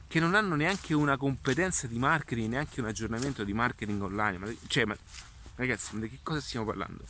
che 0.07 0.19
non 0.19 0.35
hanno 0.35 0.55
neanche 0.55 0.93
una 0.93 1.17
competenza 1.17 1.85
di 1.85 1.97
marketing, 1.99 2.49
neanche 2.49 2.79
un 2.79 2.87
aggiornamento 2.87 3.43
di 3.43 3.53
marketing 3.53 4.01
online. 4.01 4.37
Ma, 4.37 4.53
cioè, 4.67 4.85
ma, 4.85 4.97
ragazzi, 5.55 5.95
ma 5.95 6.01
di 6.01 6.09
che 6.09 6.19
cosa 6.23 6.39
stiamo 6.39 6.65
parlando? 6.65 7.03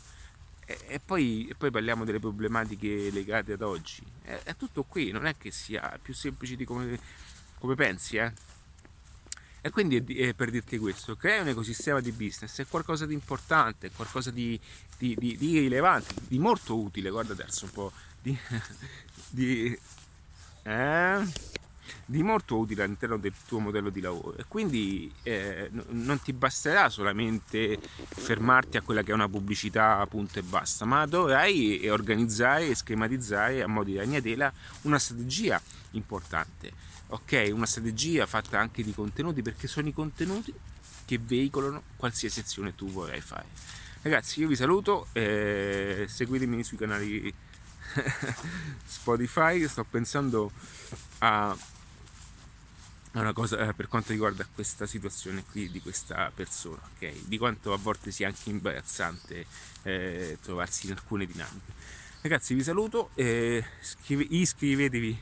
E, 0.66 1.00
poi, 1.04 1.48
e, 1.48 1.56
poi, 1.56 1.72
parliamo 1.72 2.04
delle 2.04 2.20
problematiche 2.20 3.10
legate 3.12 3.54
ad 3.54 3.62
oggi. 3.62 4.04
È, 4.22 4.40
è, 4.44 4.56
tutto 4.56 4.84
qui, 4.84 5.12
non 5.12 5.26
è 5.26 5.38
che 5.38 5.52
sia 5.52 5.98
più 6.02 6.14
semplice 6.14 6.56
di 6.56 6.66
come, 6.66 7.00
come 7.60 7.76
pensi, 7.76 8.18
eh? 8.18 8.34
E 9.62 9.70
quindi 9.70 9.98
è, 9.98 10.34
per 10.34 10.50
dirti 10.50 10.78
questo, 10.78 11.16
crea 11.16 11.42
un 11.42 11.50
ecosistema 11.50 12.00
di 12.00 12.12
business, 12.12 12.60
è 12.60 12.68
qualcosa 12.68 13.06
di 13.06 13.14
importante, 13.14 13.88
è 13.88 13.92
qualcosa 13.96 14.32
di, 14.32 14.60
di, 14.98 15.16
di, 15.18 15.38
di 15.38 15.60
rilevante, 15.60 16.16
di 16.28 16.40
molto 16.40 16.78
utile, 16.78 17.10
guarda 17.10 17.34
adesso 17.34 17.66
un 17.66 17.72
po' 17.72 17.92
di... 18.22 18.38
di 19.30 19.80
eh? 20.64 21.56
Di 22.06 22.24
molto 22.24 22.58
utile 22.58 22.84
all'interno 22.84 23.18
del 23.18 23.34
tuo 23.48 23.60
modello 23.60 23.90
di 23.90 24.02
lavoro. 24.02 24.38
E 24.38 24.46
quindi 24.48 25.12
eh, 25.24 25.70
non 25.90 26.20
ti 26.22 26.34
basterà 26.34 26.90
solamente 26.90 27.80
fermarti 27.96 28.78
a 28.78 28.82
quella 28.82 29.04
che 29.04 29.12
è 29.12 29.14
una 29.14 29.30
pubblicità 29.30 30.06
punto 30.08 30.40
e 30.40 30.44
basta 30.44 30.86
ma 30.86 31.06
dovrai 31.06 31.88
organizzare 31.90 32.70
e 32.70 32.76
schematizzare 32.76 33.62
a 33.62 33.68
mo' 33.68 33.84
di 33.84 33.96
ragnatela 33.96 34.52
una 34.84 35.00
strategia 35.00 35.62
importante 35.92 36.88
ok? 37.08 37.50
Una 37.54 37.66
strategia 37.66 38.26
fatta 38.26 38.60
anche 38.60 38.84
di 38.84 38.94
contenuti 38.94 39.42
perché 39.42 39.68
sono 39.68 39.88
i 39.88 39.94
contenuti 39.94 40.54
che 41.06 41.20
veicolano 41.22 41.84
qualsiasi 41.96 42.40
azione 42.40 42.76
tu 42.76 42.90
vorrai 42.90 43.22
fare. 43.22 43.46
Ragazzi 44.02 44.42
io 44.42 44.48
vi 44.48 44.56
saluto 44.56 45.08
eh, 45.14 46.06
seguitemi 46.08 46.64
sui 46.64 46.78
canali 46.78 47.34
Spotify 48.86 49.68
sto 49.68 49.86
pensando 49.86 50.52
a 51.20 51.56
una 53.14 53.34
cosa 53.34 53.68
eh, 53.68 53.74
per 53.74 53.88
quanto 53.88 54.12
riguarda 54.12 54.46
questa 54.54 54.86
situazione 54.86 55.44
qui 55.44 55.72
di 55.72 55.82
questa 55.82 56.32
persona, 56.34 56.82
ok? 56.96 57.26
Di 57.26 57.38
quanto 57.38 57.74
a 57.74 57.78
volte 57.78 58.12
sia 58.12 58.28
anche 58.28 58.50
imbarazzante 58.50 59.46
eh, 59.84 60.38
trovarsi 60.42 60.88
in 60.88 60.94
alcune 60.94 61.26
dinamiche. 61.26 61.74
Ragazzi, 62.22 62.54
vi 62.54 62.64
saluto, 62.64 63.12
eh, 63.16 63.64
iscrivetevi 64.08 65.22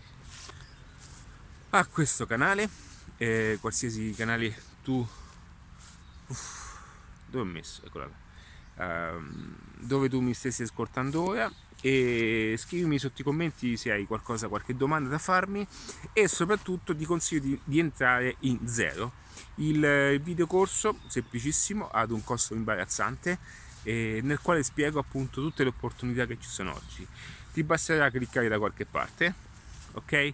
a 1.71 1.85
questo 1.85 2.25
canale, 2.25 2.69
eh, 3.17 3.57
qualsiasi 3.61 4.13
canale 4.15 4.55
tu... 4.83 5.07
Uff, 6.27 6.77
dove 7.27 7.49
ho 7.49 7.51
messo? 7.51 7.81
Eccola 7.85 8.05
là. 8.05 8.23
Uh, 8.77 9.21
dove 9.77 10.09
tu 10.09 10.19
mi 10.19 10.33
stessi 10.33 10.63
ascoltando 10.63 11.21
ora 11.21 11.49
e 11.85 12.55
scrivimi 12.57 12.97
sotto 12.97 13.21
i 13.21 13.23
commenti 13.23 13.77
se 13.77 13.91
hai 13.91 14.07
qualcosa, 14.07 14.47
qualche 14.47 14.75
domanda 14.75 15.07
da 15.07 15.19
farmi 15.19 15.67
e 16.13 16.27
soprattutto 16.27 16.95
ti 16.95 17.05
consiglio 17.05 17.41
di, 17.41 17.59
di 17.63 17.77
entrare 17.77 18.37
in 18.39 18.67
zero. 18.67 19.11
Il 19.57 20.19
videocorso 20.23 20.97
semplicissimo 21.05 21.87
ad 21.91 22.09
un 22.09 22.23
costo 22.23 22.55
imbarazzante 22.55 23.37
eh, 23.83 24.19
nel 24.23 24.39
quale 24.41 24.63
spiego 24.63 24.97
appunto 24.97 25.41
tutte 25.41 25.61
le 25.61 25.69
opportunità 25.69 26.25
che 26.25 26.39
ci 26.39 26.49
sono 26.49 26.73
oggi. 26.73 27.07
Ti 27.53 27.61
basterà 27.61 28.09
cliccare 28.09 28.47
da 28.47 28.57
qualche 28.57 28.87
parte, 28.87 29.35
ok? 29.91 30.33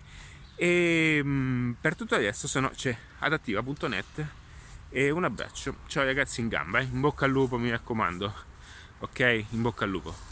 E 0.55 1.21
mh, 1.21 1.75
per 1.81 1.97
tutto 1.97 2.15
adesso 2.15 2.47
se 2.47 2.61
no 2.61 2.69
c'è 2.69 2.95
adattiva.net 3.19 4.25
e 4.87 5.09
un 5.09 5.25
abbraccio. 5.25 5.79
Ciao 5.87 6.05
ragazzi 6.05 6.39
in 6.39 6.47
gamba, 6.47 6.79
eh? 6.79 6.83
in 6.83 7.01
bocca 7.01 7.25
al 7.25 7.31
lupo 7.31 7.57
mi 7.57 7.69
raccomando. 7.69 8.33
Ok? 8.99 9.45
In 9.49 9.61
bocca 9.61 9.83
al 9.83 9.89
lupo. 9.89 10.30